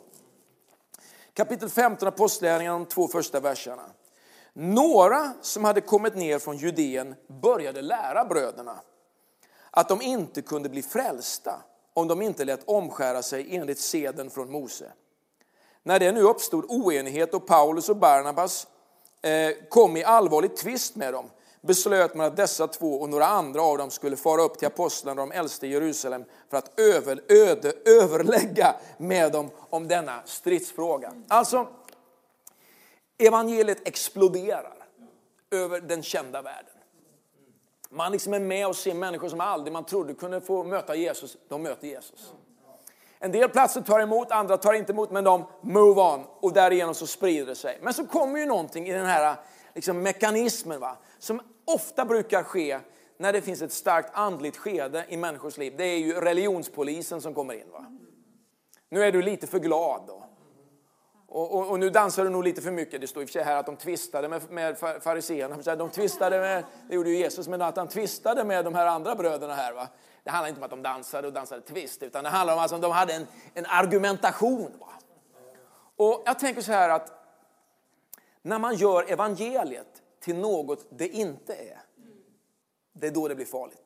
Kapitel 1.35 1.68
15 1.70 2.09
Apostlagärningarna, 2.09 2.79
de 2.79 2.87
två 2.87 3.09
första 3.09 3.40
verserna. 3.40 3.83
Några 4.57 5.33
som 5.40 5.64
hade 5.64 5.81
kommit 5.81 6.14
ner 6.14 6.38
från 6.38 6.57
Judeen 6.57 7.14
började 7.27 7.83
lära 7.83 8.25
bröderna 8.25 8.81
att 9.71 9.88
de 9.88 10.03
inte 10.03 10.43
kunde 10.43 10.69
bli 10.69 10.83
frälsta 10.83 11.62
om 11.95 12.09
de 12.09 12.23
inte 12.23 12.45
lät 12.45 12.69
omskära 12.69 13.23
sig 13.23 13.57
enligt 13.57 13.79
seden 13.79 14.31
från 14.31 14.51
Mose. 14.51 14.93
När 15.83 15.99
det 15.99 16.12
nu 16.12 16.23
uppstod 16.23 16.64
oenighet 16.69 17.35
och 17.35 17.47
Paulus 17.47 17.88
och 17.88 17.97
Barnabas 17.97 18.67
eh, 19.23 19.51
kom 19.69 19.97
i 19.97 20.05
allvarlig 20.05 20.57
tvist 20.57 20.97
med 20.97 21.12
dem 21.12 21.31
beslöt 21.61 22.14
man 22.14 22.27
att 22.27 22.37
dessa 22.37 22.69
två 22.69 23.01
och 23.01 23.09
några 23.09 23.27
andra 23.27 23.62
av 23.62 23.79
dem 23.79 23.90
skulle 23.90 24.17
fara 24.17 24.43
upp 24.43 24.59
till 24.59 24.67
apostlarna 24.67 25.23
och 25.23 25.29
de 25.29 25.37
äldste 25.37 25.67
i 25.67 25.71
Jerusalem 25.71 26.25
för 26.51 26.57
att 26.57 26.81
över, 26.81 27.21
öde, 27.29 27.73
överlägga 27.85 28.75
med 28.99 29.33
dem 29.33 29.51
om 29.71 29.88
denna 29.88 30.23
stridsfråga. 30.25 31.12
Alltså, 31.29 31.67
evangeliet 33.18 33.88
exploderar 33.88 34.77
över 35.50 35.81
den 35.81 36.03
kända 36.03 36.42
världen. 36.42 36.74
Man 37.90 38.12
liksom 38.12 38.35
är 38.35 38.40
med 38.40 38.66
och 38.66 38.77
ser 38.77 38.94
människor 38.94 39.29
som 39.29 39.40
aldrig 39.40 39.72
man 39.72 39.85
trodde 39.85 40.14
kunde 40.14 40.40
få 40.40 40.64
möta 40.64 40.94
Jesus, 40.94 41.37
de 41.48 41.62
möter 41.62 41.88
Jesus. 41.88 42.33
En 43.18 43.33
del 43.33 43.48
platser 43.48 43.81
tar 43.81 44.00
emot, 44.00 44.31
andra 44.31 44.57
tar 44.57 44.72
inte 44.72 44.92
emot, 44.92 45.11
men 45.11 45.24
de 45.24 45.44
move 45.61 46.00
on 46.00 46.24
och 46.40 46.53
därigenom 46.53 46.94
så 46.94 47.07
sprider 47.07 47.46
det 47.46 47.55
sig. 47.55 47.79
Men 47.83 47.94
så 47.94 48.07
kommer 48.07 48.38
ju 48.38 48.46
någonting 48.46 48.88
i 48.88 48.92
den 48.92 49.07
här 49.07 49.37
liksom, 49.74 50.03
mekanismen 50.03 50.81
va? 50.81 50.96
som 51.18 51.40
ofta 51.64 52.05
brukar 52.05 52.42
ske 52.42 52.81
när 53.16 53.33
det 53.33 53.40
finns 53.40 53.62
ett 53.62 53.72
starkt 53.72 54.11
andligt 54.12 54.57
skede 54.57 55.05
i 55.09 55.16
människors 55.16 55.59
liv. 55.59 55.74
Det 55.77 55.85
är 55.85 55.98
ju 55.98 56.20
religionspolisen 56.20 57.20
som 57.20 57.35
kommer 57.35 57.55
in. 57.55 57.70
Va? 57.72 57.87
Nu 58.88 59.05
är 59.05 59.12
du 59.12 59.22
lite 59.22 59.46
för 59.46 59.59
glad 59.59 60.03
då. 60.07 60.24
Och, 61.35 61.55
och, 61.55 61.70
och, 61.70 61.81
nu 61.81 61.90
dansar 61.90 62.25
du 62.25 62.31
nog 62.31 62.44
lite 62.44 62.62
för 62.62 62.70
mycket. 62.70 63.01
Det 63.01 63.07
står 63.07 63.23
i 63.23 63.25
och 63.25 63.29
för 63.29 63.33
sig 63.33 63.42
här 63.42 63.57
att 63.57 63.66
de 63.66 63.77
tvistade 63.77 64.29
med, 64.29 64.51
med 64.51 64.79
fariseerna. 64.79 65.77
De 65.77 65.90
tvistade 65.90 66.40
med, 66.40 66.64
det 66.88 66.94
gjorde 66.94 67.11
ju 67.11 67.16
Jesus, 67.16 67.49
men 67.49 67.62
att 67.62 67.77
han 67.77 67.88
tvistade 67.88 68.44
med 68.44 68.64
de 68.64 68.75
här 68.75 68.87
andra 68.87 69.14
bröderna 69.14 69.55
här. 69.55 69.73
Va? 69.73 69.88
Det 70.25 70.31
handlar 70.31 70.49
inte 70.49 70.61
om 70.61 70.64
att 70.64 70.70
de 70.70 70.83
dansade 70.83 71.27
och 71.27 71.33
dansade 71.33 71.62
twist, 71.62 72.03
utan 72.03 72.25
det 72.25 72.31
handlar 72.31 72.55
om 72.55 72.61
att 72.61 72.83
de 72.83 72.90
hade 72.90 73.12
en, 73.14 73.27
en 73.55 73.66
argumentation. 73.66 74.73
Va? 74.81 74.92
Och 75.97 76.23
jag 76.27 76.38
tänker 76.38 76.62
så 76.62 76.73
här 76.73 76.88
att 76.88 77.12
När 78.42 78.59
man 78.59 78.75
gör 78.75 79.12
evangeliet 79.12 80.03
till 80.20 80.37
något 80.37 80.87
det 80.90 81.09
inte 81.09 81.55
är, 81.55 81.83
det 82.92 83.07
är 83.07 83.11
då 83.11 83.29
det 83.29 83.35
blir 83.35 83.47
farligt. 83.47 83.83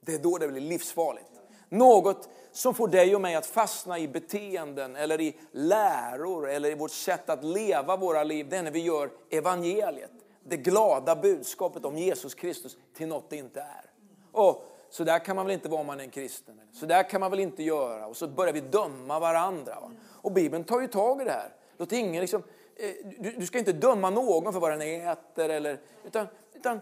Det 0.00 0.14
är 0.14 0.18
då 0.18 0.38
det 0.38 0.48
blir 0.48 0.60
livsfarligt. 0.60 1.30
Något 1.68 2.28
som 2.54 2.74
får 2.74 2.88
dig 2.88 3.14
och 3.14 3.20
mig 3.20 3.34
att 3.34 3.46
fastna 3.46 3.98
i 3.98 4.08
beteenden 4.08 4.96
eller 4.96 5.20
i 5.20 5.36
läror 5.52 6.50
eller 6.50 6.70
i 6.70 6.74
vårt 6.74 6.90
sätt 6.90 7.30
att 7.30 7.44
leva 7.44 7.96
våra 7.96 8.24
liv. 8.24 8.46
Det 8.48 8.56
är 8.56 8.62
när 8.62 8.70
vi 8.70 8.82
gör 8.82 9.10
evangeliet, 9.30 10.10
det 10.44 10.56
glada 10.56 11.16
budskapet 11.16 11.84
om 11.84 11.98
Jesus 11.98 12.34
Kristus 12.34 12.76
till 12.96 13.08
något 13.08 13.30
det 13.30 13.36
inte 13.36 13.60
är. 13.60 13.90
Och 14.32 14.66
så 14.90 15.04
där 15.04 15.18
kan 15.18 15.36
man 15.36 15.46
väl 15.46 15.54
inte 15.54 15.68
vara 15.68 15.80
om 15.80 15.86
man 15.86 16.00
är 16.00 16.04
en 16.04 16.10
kristen. 16.10 16.60
Så 16.72 16.86
där 16.86 17.10
kan 17.10 17.20
man 17.20 17.30
väl 17.30 17.40
inte 17.40 17.62
göra. 17.62 18.06
Och 18.06 18.16
så 18.16 18.28
börjar 18.28 18.52
vi 18.52 18.60
döma 18.60 19.18
varandra. 19.18 19.80
Va? 19.80 19.90
Och 20.06 20.32
Bibeln 20.32 20.64
tar 20.64 20.80
ju 20.80 20.86
tag 20.86 21.22
i 21.22 21.24
det 21.24 21.30
här. 21.30 21.54
Låt 21.76 21.92
ingen 21.92 22.20
liksom, 22.20 22.42
eh, 22.76 22.90
du, 23.18 23.30
du, 23.30 23.46
ska 23.46 23.58
inte 23.58 23.72
döma 23.72 24.10
någon 24.10 24.52
för 24.52 24.60
vad 24.60 24.70
den 24.70 24.80
äter. 24.80 25.48
Eller, 25.48 25.78
utan, 26.06 26.26
utan 26.54 26.80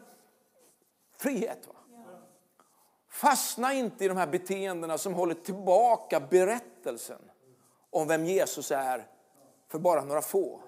frihet. 1.16 1.58
Va? 1.66 1.74
Fastna 3.12 3.74
inte 3.74 4.04
i 4.04 4.08
de 4.08 4.16
här 4.16 4.26
beteendena 4.26 4.98
som 4.98 5.14
håller 5.14 5.34
tillbaka 5.34 6.20
berättelsen 6.20 7.18
om 7.90 8.08
vem 8.08 8.24
Jesus 8.24 8.70
är 8.70 9.06
för 9.68 9.78
bara 9.78 10.04
några 10.04 10.22
få. 10.22 10.60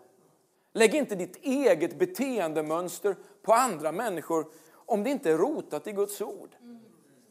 Lägg 0.72 0.94
inte 0.94 1.14
ditt 1.14 1.36
eget 1.36 1.98
beteendemönster 1.98 3.16
på 3.42 3.52
andra 3.52 3.92
människor 3.92 4.46
om 4.86 5.02
det 5.02 5.10
inte 5.10 5.30
är 5.30 5.38
rotat 5.38 5.86
i 5.86 5.92
Guds 5.92 6.20
ord. 6.20 6.56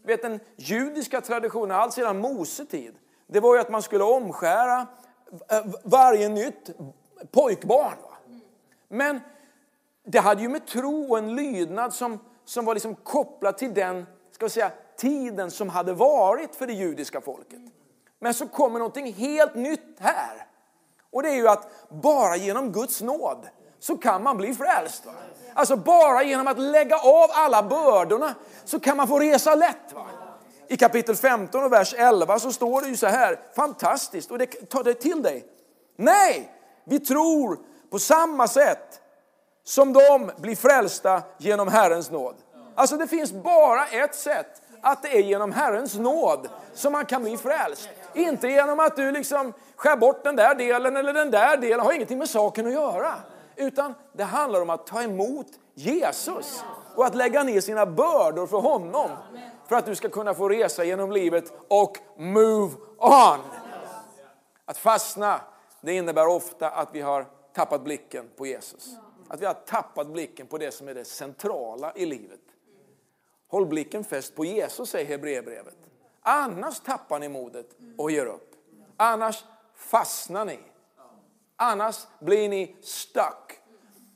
Vet, 0.03 0.21
den 0.21 0.39
judiska 0.55 1.21
traditionen, 1.21 1.77
allt 1.77 1.93
sedan 1.93 2.19
Mose 2.19 2.65
tid, 2.65 2.95
det 3.27 3.39
var 3.39 3.55
ju 3.55 3.61
att 3.61 3.71
man 3.71 3.81
skulle 3.81 4.03
omskära 4.03 4.87
eh, 5.49 5.65
varje 5.83 6.29
nytt 6.29 6.69
pojkbarn. 7.31 7.97
Men 8.87 9.19
det 10.03 10.19
hade 10.19 10.41
ju 10.41 10.49
med 10.49 10.67
tro 10.67 11.09
och 11.09 11.17
en 11.17 11.35
lydnad 11.35 11.93
som, 11.93 12.19
som 12.45 12.65
var 12.65 12.73
liksom 12.73 12.95
kopplad 12.95 13.57
till 13.57 13.73
den 13.73 14.05
ska 14.31 14.45
vi 14.45 14.49
säga, 14.49 14.71
tiden 15.03 15.51
som 15.51 15.69
hade 15.69 15.93
varit 15.93 16.55
för 16.55 16.67
det 16.67 16.73
judiska 16.73 17.21
folket. 17.21 17.59
Men 18.19 18.33
så 18.33 18.47
kommer 18.47 18.79
någonting 18.79 19.13
helt 19.13 19.55
nytt 19.55 19.97
här. 19.99 20.47
Och 21.11 21.23
det 21.23 21.29
är 21.29 21.35
ju 21.35 21.47
att 21.47 21.67
bara 21.89 22.35
genom 22.35 22.71
Guds 22.71 23.01
nåd 23.01 23.47
så 23.79 23.97
kan 23.97 24.23
man 24.23 24.37
bli 24.37 24.53
frälst. 24.53 25.05
Va? 25.05 25.11
Alltså 25.53 25.75
bara 25.75 26.23
genom 26.23 26.47
att 26.47 26.59
lägga 26.59 26.95
av 26.95 27.29
alla 27.33 27.63
bördorna 27.63 28.35
så 28.65 28.79
kan 28.79 28.97
man 28.97 29.07
få 29.07 29.19
resa 29.19 29.55
lätt. 29.55 29.93
Va? 29.93 30.05
I 30.67 30.77
kapitel 30.77 31.15
15 31.15 31.63
och 31.63 31.73
vers 31.73 31.93
11 31.97 32.39
så 32.39 32.51
står 32.51 32.81
det 32.81 32.87
ju 32.87 32.97
så 32.97 33.07
här, 33.07 33.39
fantastiskt, 33.55 34.31
och 34.31 34.37
det, 34.37 34.45
ta 34.45 34.83
det 34.83 34.93
till 34.93 35.23
dig. 35.23 35.45
Nej, 35.95 36.51
vi 36.85 36.99
tror 36.99 37.59
på 37.91 37.99
samma 37.99 38.47
sätt 38.47 39.01
som 39.63 39.93
de 39.93 40.31
blir 40.37 40.55
frälsta 40.55 41.21
genom 41.37 41.67
Herrens 41.67 42.11
nåd. 42.11 42.35
Alltså 42.75 42.97
det 42.97 43.07
finns 43.07 43.31
bara 43.31 43.85
ett 43.85 44.15
sätt, 44.15 44.61
att 44.83 45.01
det 45.01 45.17
är 45.17 45.21
genom 45.21 45.51
Herrens 45.51 45.95
nåd 45.95 46.49
som 46.73 46.91
man 46.91 47.05
kan 47.05 47.23
bli 47.23 47.37
frälst. 47.37 47.89
Inte 48.13 48.47
genom 48.47 48.79
att 48.79 48.95
du 48.95 49.11
liksom 49.11 49.53
skär 49.75 49.97
bort 49.97 50.23
den 50.23 50.35
där 50.35 50.55
delen 50.55 50.97
eller 50.97 51.13
den 51.13 51.31
där 51.31 51.57
delen, 51.57 51.79
har 51.79 51.93
ingenting 51.93 52.17
med 52.17 52.29
saken 52.29 52.67
att 52.67 52.73
göra. 52.73 53.13
Utan 53.55 53.93
det 54.13 54.23
handlar 54.23 54.61
om 54.61 54.69
att 54.69 54.87
ta 54.87 55.03
emot 55.03 55.47
Jesus 55.73 56.63
och 56.95 57.05
att 57.05 57.15
lägga 57.15 57.43
ner 57.43 57.61
sina 57.61 57.85
bördor 57.85 58.47
för 58.47 58.57
honom. 58.57 59.09
För 59.67 59.75
att 59.75 59.85
du 59.85 59.95
ska 59.95 60.09
kunna 60.09 60.33
få 60.33 60.49
resa 60.49 60.83
genom 60.83 61.11
livet 61.11 61.53
och 61.67 61.97
move 62.17 62.73
on. 62.97 63.39
Att 64.65 64.77
fastna, 64.77 65.41
det 65.81 65.93
innebär 65.93 66.27
ofta 66.27 66.69
att 66.69 66.89
vi 66.91 67.01
har 67.01 67.25
tappat 67.53 67.83
blicken 67.83 68.29
på 68.37 68.45
Jesus. 68.45 68.89
Att 69.27 69.41
vi 69.41 69.45
har 69.45 69.53
tappat 69.53 70.07
blicken 70.07 70.47
på 70.47 70.57
det 70.57 70.73
som 70.73 70.87
är 70.87 70.93
det 70.93 71.05
centrala 71.05 71.93
i 71.95 72.05
livet. 72.05 72.39
Håll 73.53 73.65
blicken 73.65 74.03
fäst 74.03 74.35
på 74.35 74.45
Jesus, 74.45 74.89
säger 74.89 75.05
Hebreerbrevet. 75.05 75.75
Annars 76.21 76.79
tappar 76.79 77.19
ni 77.19 77.29
modet 77.29 77.65
och 77.97 78.11
ger 78.11 78.25
upp. 78.25 78.51
Annars 78.97 79.43
fastnar 79.75 80.45
ni. 80.45 80.59
Annars 81.55 82.07
blir 82.19 82.49
ni 82.49 82.75
stuck. 82.81 83.59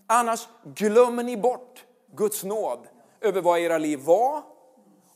Annars 0.08 0.48
glömmer 0.64 1.24
ni 1.24 1.38
bort 1.38 1.86
Guds 2.16 2.44
nåd 2.44 2.88
över 3.22 3.42
vad 3.42 3.60
era 3.60 3.78
liv 3.78 4.00
var 4.00 4.44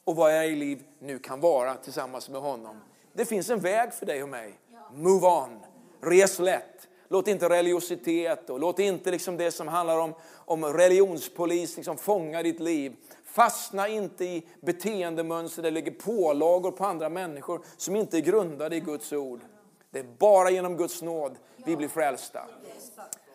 och 0.03 0.15
vad 0.15 0.31
era 0.31 0.55
liv 0.55 0.83
nu 0.99 1.19
kan 1.19 1.39
vara 1.39 1.75
tillsammans 1.75 2.29
med 2.29 2.41
honom. 2.41 2.81
Det 3.13 3.25
finns 3.25 3.49
en 3.49 3.59
väg 3.59 3.93
för 3.93 4.05
dig 4.05 4.23
och 4.23 4.29
mig. 4.29 4.59
Move 4.93 5.27
on. 5.27 5.59
Res 6.01 6.39
lätt. 6.39 6.87
Låt 7.07 7.27
inte 7.27 7.49
religiositet 7.49 8.49
och 8.49 8.59
låt 8.59 8.79
inte 8.79 9.11
liksom 9.11 9.37
det 9.37 9.51
som 9.51 9.67
handlar 9.67 9.97
om, 9.97 10.13
om 10.33 10.65
religionspolis 10.65 11.77
liksom 11.77 11.97
fånga 11.97 12.43
ditt 12.43 12.59
liv. 12.59 12.95
Fastna 13.31 13.87
inte 13.87 14.25
i 14.25 14.47
beteendemönster 14.61 15.63
där 15.63 15.71
lägger 15.71 15.91
pålagor 15.91 16.71
på 16.71 16.85
andra 16.85 17.09
människor 17.09 17.61
som 17.77 17.95
inte 17.95 18.17
är 18.17 18.21
grundade 18.21 18.75
i 18.75 18.79
Guds 18.79 19.13
ord. 19.13 19.39
Det 19.91 19.99
är 19.99 20.05
bara 20.17 20.49
genom 20.49 20.77
Guds 20.77 21.01
nåd 21.01 21.35
vi 21.65 21.75
blir 21.75 21.87
frälsta. 21.87 22.45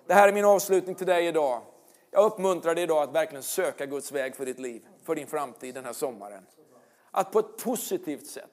Det 0.07 0.15
här 0.15 0.29
är 0.29 0.33
min 0.33 0.45
avslutning 0.45 0.95
till 0.95 1.07
dig 1.07 1.27
idag. 1.27 1.63
Jag 2.11 2.25
uppmuntrar 2.25 2.75
dig 2.75 2.85
idag 2.85 3.03
att 3.03 3.15
verkligen 3.15 3.43
söka 3.43 3.87
Guds 3.87 4.13
väg 4.13 4.37
för 4.37 4.47
ditt 4.47 4.59
liv, 4.59 4.87
för 5.05 5.15
din 5.15 5.27
framtid 5.27 5.75
den 5.75 5.85
här 5.85 5.93
sommaren. 5.93 6.47
Att 7.11 7.33
på 7.33 7.39
ett 7.39 7.57
positivt 7.65 8.27
sätt 8.27 8.51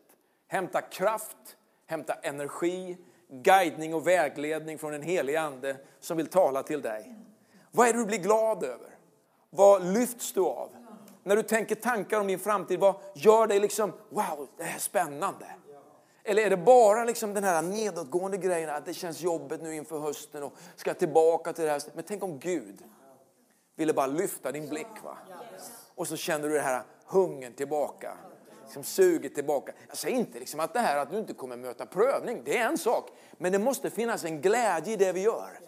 hämta 0.47 0.81
kraft, 0.81 1.57
hämta 1.85 2.13
energi, 2.13 2.97
guidning 3.29 3.93
och 3.93 4.07
vägledning 4.07 4.77
från 4.77 4.93
en 4.93 5.01
helig 5.01 5.35
ande 5.35 5.77
som 5.99 6.17
vill 6.17 6.27
tala 6.27 6.63
till 6.63 6.81
dig. 6.81 7.15
Vad 7.71 7.87
är 7.87 7.93
det 7.93 7.99
du 7.99 8.05
blir 8.05 8.17
glad 8.17 8.63
över? 8.63 8.97
Vad 9.49 9.93
lyfts 9.93 10.33
du 10.33 10.41
av? 10.41 10.69
När 11.23 11.35
du 11.35 11.43
tänker 11.43 11.75
tankar 11.75 12.19
om 12.19 12.27
din 12.27 12.39
framtid, 12.39 12.79
vad 12.79 12.95
gör 13.15 13.47
dig 13.47 13.59
liksom, 13.59 13.93
wow, 14.09 14.47
det 14.57 14.63
här 14.63 14.75
är 14.75 14.79
spännande? 14.79 15.45
Eller 16.23 16.43
är 16.43 16.49
det 16.49 16.57
bara 16.57 17.03
liksom 17.03 17.33
den 17.33 17.43
här 17.43 17.61
nedåtgående 17.61 18.37
grejen 18.37 18.69
att 18.69 18.85
det 18.85 18.93
känns 18.93 19.21
jobbigt 19.21 19.61
nu 19.61 19.75
inför 19.75 19.99
hösten 19.99 20.43
och 20.43 20.53
ska 20.75 20.93
tillbaka 20.93 21.53
till 21.53 21.63
det 21.63 21.71
här. 21.71 21.81
Men 21.93 22.03
tänk 22.03 22.23
om 22.23 22.39
Gud 22.39 22.83
ville 23.75 23.93
bara 23.93 24.07
lyfta 24.07 24.51
din 24.51 24.69
blick. 24.69 25.03
Va? 25.03 25.17
Och 25.95 26.07
så 26.07 26.15
känner 26.15 26.49
du 26.49 26.53
det 26.53 26.61
här 26.61 26.83
hungern 27.05 27.53
tillbaka. 27.53 28.17
Liksom 28.63 28.83
suget 28.83 29.35
tillbaka. 29.35 29.71
Jag 29.87 29.97
säger 29.97 30.17
inte 30.17 30.39
liksom 30.39 30.59
att 30.59 30.73
det 30.73 30.79
här 30.79 30.97
att 30.97 31.11
du 31.11 31.17
inte 31.17 31.33
kommer 31.33 31.57
möta 31.57 31.85
prövning, 31.85 32.41
det 32.45 32.57
är 32.57 32.67
en 32.67 32.77
sak. 32.77 33.09
Men 33.37 33.51
det 33.51 33.59
måste 33.59 33.89
finnas 33.89 34.23
en 34.23 34.41
glädje 34.41 34.93
i 34.93 34.95
det 34.95 35.11
vi 35.11 35.21
gör. 35.21 35.59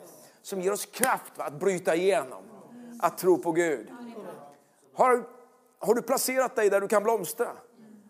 Som 0.42 0.62
ger 0.62 0.72
oss 0.72 0.86
kraft 0.86 1.38
va? 1.38 1.44
att 1.44 1.54
bryta 1.54 1.96
igenom. 1.96 2.44
Att 3.00 3.18
tro 3.18 3.38
på 3.38 3.52
Gud. 3.52 3.88
Har, 4.94 5.24
har 5.86 5.96
du 5.96 6.02
placerat 6.02 6.56
dig 6.56 6.70
där 6.70 6.82
du 6.82 6.88
kan 6.88 7.04
blomstra? 7.04 7.48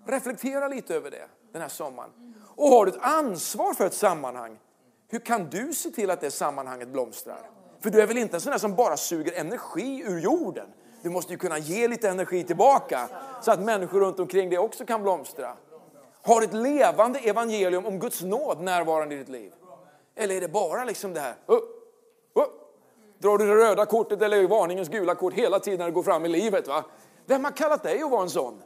Reflektera 0.08 0.68
lite 0.68 0.96
över 0.96 1.12
det 1.12 1.28
den 1.54 1.62
här 1.62 1.70
sommaren. 1.70 2.10
Och 2.56 2.70
har 2.70 2.86
du 2.86 2.92
ett 2.92 3.02
ansvar 3.02 3.74
för 3.74 3.86
ett 3.86 3.94
sammanhang, 3.94 4.58
hur 5.08 5.20
kan 5.20 5.50
du 5.50 5.74
se 5.74 5.90
till 5.90 6.10
att 6.10 6.22
det 6.22 6.32
sammanhanget 6.32 6.88
blomstrar? 6.88 7.50
För 7.80 7.90
du 7.90 8.02
är 8.02 8.08
väl 8.08 8.18
inte 8.18 8.38
en 8.38 8.42
sån 8.42 8.52
där 8.52 8.60
som 8.60 8.76
bara 8.76 8.98
suger 8.98 9.34
energi 9.34 10.04
ur 10.08 10.20
jorden? 10.20 10.68
Du 11.02 11.10
måste 11.10 11.34
ju 11.34 11.38
kunna 11.38 11.58
ge 11.58 11.88
lite 11.88 12.10
energi 12.10 12.44
tillbaka 12.44 13.10
så 13.42 13.52
att 13.52 13.60
människor 13.60 14.00
runt 14.00 14.20
omkring 14.20 14.50
dig 14.50 14.60
också 14.60 14.86
kan 14.86 15.04
blomstra. 15.04 15.54
Har 16.22 16.40
du 16.40 16.46
ett 16.46 16.54
levande 16.54 17.20
evangelium 17.20 17.86
om 17.86 18.00
Guds 18.00 18.22
nåd 18.22 18.62
närvarande 18.62 19.16
i 19.16 19.18
ditt 19.18 19.30
liv? 19.30 19.54
Eller 20.16 20.36
är 20.36 20.42
det 20.42 20.48
bara 20.48 20.86
liksom 20.86 21.14
det 21.14 21.20
här, 21.20 21.36
Oh, 21.48 21.60
oh. 22.34 22.46
drar 23.20 23.38
du 23.38 23.46
det 23.48 23.56
röda 23.56 23.86
kortet 23.86 24.22
eller 24.22 24.48
varningens 24.48 24.90
gula 24.90 25.16
kort 25.16 25.34
hela 25.34 25.60
tiden 25.60 25.80
när 25.80 25.86
du 25.86 25.92
går 25.92 26.04
fram 26.04 26.26
i 26.26 26.30
livet? 26.30 26.68
Va? 26.68 26.84
Vem 27.26 27.44
har 27.44 27.52
kallat 27.52 27.84
dig 27.84 28.02
att 28.02 28.12
vara 28.12 28.22
en 28.22 28.30
sån? 28.30 28.62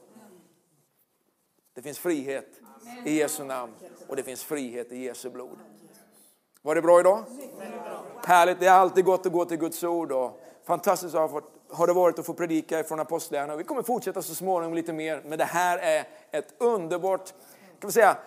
Det 1.75 1.81
finns 1.81 1.99
frihet 1.99 2.47
i 3.05 3.19
Jesu 3.19 3.43
namn 3.43 3.73
och 4.07 4.15
det 4.15 4.23
finns 4.23 4.43
frihet 4.43 4.91
i 4.91 4.97
Jesu 4.97 5.29
blod. 5.29 5.57
Var 6.61 6.75
det 6.75 6.81
bra 6.81 6.99
idag? 6.99 7.23
Härligt, 8.25 8.59
det 8.59 8.67
är 8.67 8.71
alltid 8.71 9.05
gott 9.05 9.25
att 9.25 9.31
gå 9.31 9.45
till 9.45 9.57
Guds 9.57 9.83
ord 9.83 10.11
och 10.11 10.41
fantastiskt 10.63 11.13
har 11.69 11.87
det 11.87 11.93
varit 11.93 12.19
att 12.19 12.25
få 12.25 12.33
predika 12.33 12.83
från 12.83 12.99
Apostlagärningarna. 12.99 13.57
Vi 13.57 13.63
kommer 13.63 13.83
fortsätta 13.83 14.21
så 14.21 14.35
småningom 14.35 14.73
lite 14.73 14.93
mer, 14.93 15.21
men 15.25 15.37
det 15.37 15.45
här 15.45 15.77
är 15.77 16.07
ett 16.31 16.53
underbart 16.57 17.33
kan 17.79 17.87
vi 17.87 17.91
säga, 17.91 18.17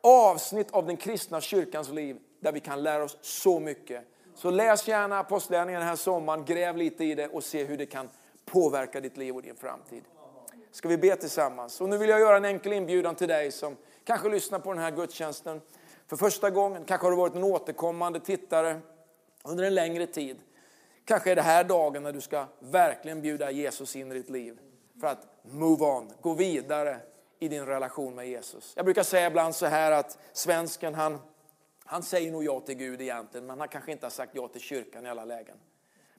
avsnitt 0.00 0.70
av 0.70 0.86
den 0.86 0.96
kristna 0.96 1.40
kyrkans 1.40 1.88
liv 1.88 2.18
där 2.40 2.52
vi 2.52 2.60
kan 2.60 2.82
lära 2.82 3.04
oss 3.04 3.18
så 3.20 3.60
mycket. 3.60 4.04
Så 4.34 4.50
läs 4.50 4.88
gärna 4.88 5.18
Apostlagärningarna 5.18 5.80
den 5.80 5.88
här 5.88 5.96
sommaren, 5.96 6.44
gräv 6.44 6.76
lite 6.76 7.04
i 7.04 7.14
det 7.14 7.28
och 7.28 7.44
se 7.44 7.64
hur 7.64 7.76
det 7.76 7.86
kan 7.86 8.08
påverka 8.52 9.00
ditt 9.00 9.16
liv 9.16 9.36
och 9.36 9.42
din 9.42 9.56
framtid. 9.56 10.04
Ska 10.70 10.88
vi 10.88 10.96
be 10.96 11.16
tillsammans? 11.16 11.80
Och 11.80 11.88
nu 11.88 11.98
vill 11.98 12.08
jag 12.08 12.20
göra 12.20 12.36
en 12.36 12.44
enkel 12.44 12.72
inbjudan 12.72 13.14
till 13.14 13.28
dig 13.28 13.52
som 13.52 13.76
kanske 14.04 14.28
lyssnar 14.28 14.58
på 14.58 14.72
den 14.72 14.82
här 14.82 14.90
gudstjänsten 14.90 15.60
för 16.06 16.16
första 16.16 16.50
gången. 16.50 16.84
Kanske 16.84 17.06
har 17.06 17.10
du 17.10 17.16
varit 17.16 17.34
en 17.34 17.44
återkommande 17.44 18.20
tittare 18.20 18.80
under 19.44 19.64
en 19.64 19.74
längre 19.74 20.06
tid. 20.06 20.36
Kanske 21.04 21.30
är 21.30 21.36
det 21.36 21.42
här 21.42 21.64
dagen 21.64 22.02
när 22.02 22.12
du 22.12 22.20
ska 22.20 22.46
verkligen 22.58 23.22
bjuda 23.22 23.50
Jesus 23.50 23.96
in 23.96 24.12
i 24.12 24.14
ditt 24.14 24.30
liv 24.30 24.58
för 25.00 25.06
att 25.06 25.26
move 25.42 25.84
on, 25.84 26.12
gå 26.20 26.34
vidare 26.34 27.00
i 27.38 27.48
din 27.48 27.66
relation 27.66 28.14
med 28.14 28.28
Jesus. 28.28 28.72
Jag 28.76 28.84
brukar 28.84 29.02
säga 29.02 29.26
ibland 29.26 29.54
så 29.54 29.66
här 29.66 29.92
att 29.92 30.18
svensken 30.32 30.94
han 30.94 31.18
Han 31.84 32.02
säger 32.02 32.32
nog 32.32 32.44
ja 32.44 32.60
till 32.60 32.74
Gud 32.74 33.00
egentligen, 33.00 33.46
men 33.46 33.58
han 33.58 33.68
kanske 33.68 33.92
inte 33.92 34.06
har 34.06 34.10
sagt 34.10 34.34
ja 34.34 34.48
till 34.48 34.60
kyrkan 34.60 35.06
i 35.06 35.08
alla 35.08 35.24
lägen. 35.24 35.56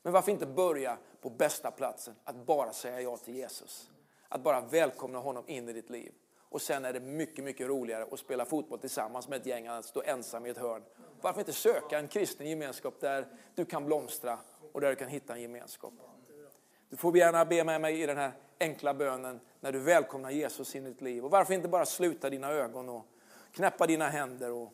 Men 0.03 0.13
varför 0.13 0.31
inte 0.31 0.45
börja 0.45 0.97
på 1.21 1.29
bästa 1.29 1.71
platsen, 1.71 2.15
att 2.23 2.35
bara 2.35 2.73
säga 2.73 3.01
ja 3.01 3.17
till 3.17 3.35
Jesus? 3.35 3.89
Att 4.29 4.43
bara 4.43 4.61
välkomna 4.61 5.19
honom 5.19 5.43
in 5.47 5.69
i 5.69 5.73
ditt 5.73 5.89
liv. 5.89 6.13
Och 6.53 6.61
sen 6.61 6.85
är 6.85 6.93
det 6.93 6.99
mycket, 6.99 7.43
mycket 7.43 7.67
roligare 7.67 8.07
att 8.11 8.19
spela 8.19 8.45
fotboll 8.45 8.79
tillsammans 8.79 9.27
med 9.27 9.41
ett 9.41 9.45
gäng 9.45 9.65
än 9.65 9.73
att 9.73 9.85
stå 9.85 10.01
ensam 10.01 10.45
i 10.45 10.49
ett 10.49 10.57
hörn. 10.57 10.83
Varför 11.21 11.39
inte 11.39 11.53
söka 11.53 11.99
en 11.99 12.07
kristen 12.07 12.49
gemenskap 12.49 12.99
där 12.99 13.27
du 13.55 13.65
kan 13.65 13.85
blomstra 13.85 14.39
och 14.71 14.81
där 14.81 14.89
du 14.89 14.95
kan 14.95 15.07
hitta 15.07 15.33
en 15.33 15.41
gemenskap? 15.41 15.93
Du 16.89 16.97
får 16.97 17.17
gärna 17.17 17.45
be 17.45 17.63
med 17.63 17.81
mig 17.81 18.01
i 18.01 18.05
den 18.05 18.17
här 18.17 18.31
enkla 18.59 18.93
bönen 18.93 19.39
när 19.59 19.71
du 19.71 19.79
välkomnar 19.79 20.31
Jesus 20.31 20.75
in 20.75 20.85
i 20.85 20.89
ditt 20.89 21.01
liv. 21.01 21.25
Och 21.25 21.31
varför 21.31 21.53
inte 21.53 21.67
bara 21.67 21.85
sluta 21.85 22.29
dina 22.29 22.51
ögon 22.51 22.89
och 22.89 23.05
knäppa 23.51 23.87
dina 23.87 24.09
händer 24.09 24.51
och, 24.51 24.73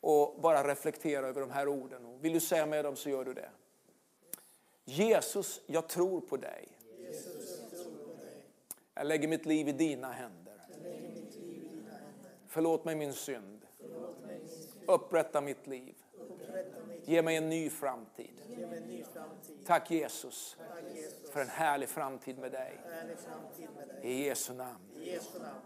och 0.00 0.40
bara 0.40 0.68
reflektera 0.68 1.26
över 1.26 1.40
de 1.40 1.50
här 1.50 1.68
orden. 1.68 2.06
Och 2.06 2.24
vill 2.24 2.32
du 2.32 2.40
säga 2.40 2.66
med 2.66 2.84
dem 2.84 2.96
så 2.96 3.10
gör 3.10 3.24
du 3.24 3.34
det. 3.34 3.50
Jesus, 4.84 5.60
jag 5.66 5.88
tror 5.88 6.20
på 6.20 6.36
dig. 6.36 6.68
Jag 8.94 9.06
lägger 9.06 9.28
mitt 9.28 9.46
liv 9.46 9.68
i 9.68 9.72
dina 9.72 10.12
händer. 10.12 10.54
Förlåt 12.48 12.84
mig 12.84 12.94
min 12.96 13.12
synd. 13.12 13.66
Upprätta 14.86 15.40
mitt 15.40 15.66
liv. 15.66 15.94
Ge 17.04 17.22
mig 17.22 17.36
en 17.36 17.48
ny 17.48 17.70
framtid. 17.70 18.40
Tack 19.66 19.90
Jesus 19.90 20.56
för 21.32 21.40
en 21.40 21.48
härlig 21.48 21.88
framtid 21.88 22.38
med 22.38 22.52
dig. 22.52 22.80
I 24.02 24.24
Jesu 24.24 24.52
namn. 24.52 24.78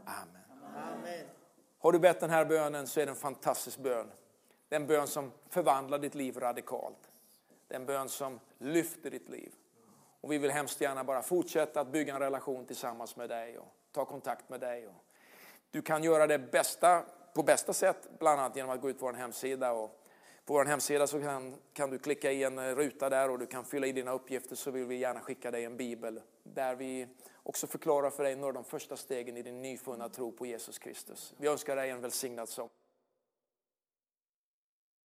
Amen. 0.05 1.27
Har 1.79 1.93
du 1.93 1.99
bett 1.99 2.21
den 2.21 2.31
här 2.31 2.45
bönen 2.45 2.87
så 2.87 3.01
är 3.01 3.07
det 3.07 3.13
en 3.13 3.17
fantastisk 3.17 3.79
bön. 3.79 4.11
Det 4.69 4.77
är 4.77 4.81
en 4.81 4.87
bön 4.87 5.07
som 5.07 5.33
förvandlar 5.49 5.99
ditt 5.99 6.15
liv 6.15 6.39
radikalt. 6.39 7.11
Det 7.69 7.75
är 7.75 7.81
en 7.81 7.87
bön 7.87 8.09
som 8.09 8.41
lyfter 8.59 9.11
ditt 9.11 9.29
liv. 9.29 9.55
Och 10.21 10.33
vi 10.33 10.39
vill 10.39 10.51
hemskt 10.51 10.81
gärna 10.81 11.05
bara 11.05 11.23
fortsätta 11.23 11.81
att 11.81 11.89
bygga 11.89 12.15
en 12.15 12.21
relation 12.21 12.67
tillsammans 12.67 13.17
med 13.17 13.29
dig 13.29 13.59
och 13.59 13.75
ta 13.93 14.05
kontakt 14.05 14.49
med 14.49 14.61
dig. 14.61 14.89
Du 15.71 15.83
kan 15.83 16.03
göra 16.03 16.27
det 16.27 16.39
bästa, 16.39 17.05
på 17.35 17.43
bästa 17.43 17.73
sätt, 17.73 18.09
bland 18.19 18.41
annat 18.41 18.57
genom 18.57 18.71
att 18.71 18.81
gå 18.81 18.91
ut 18.91 18.99
på 18.99 19.07
vår 19.07 19.13
hemsida. 19.13 19.73
Och 19.73 20.03
på 20.45 20.55
vår 20.55 20.65
hemsida 20.65 21.07
så 21.07 21.21
kan, 21.21 21.57
kan 21.73 21.91
du 21.91 21.99
klicka 21.99 22.33
i 22.33 22.45
en 22.45 22.75
ruta 22.75 23.09
där 23.09 23.31
och 23.31 23.39
du 23.39 23.47
kan 23.47 23.65
fylla 23.65 23.87
i 23.87 23.93
dina 23.93 24.13
uppgifter 24.13 24.57
så 24.57 24.71
vill 24.71 24.85
vi 24.85 24.97
gärna 24.97 25.21
skicka 25.21 25.51
dig 25.51 25.65
en 25.65 25.77
bibel 25.77 26.21
där 26.43 26.75
vi 26.75 27.09
också 27.43 27.67
förklarar 27.67 28.11
för 28.11 28.25
dig 28.25 28.37
några 28.37 28.49
av 28.49 28.55
de 28.55 28.65
första 28.65 28.97
stegen 28.97 29.37
i 29.37 29.43
din 29.43 29.63
nyfunna 29.63 30.09
tro 30.09 30.33
på 30.33 30.47
Jesus 30.47 30.79
Kristus. 30.79 31.35
Vi 31.37 31.49
önskar 31.49 31.77
dig 31.77 31.91
en 31.91 32.01
välsignad 32.01 32.49
sommar. 32.49 32.86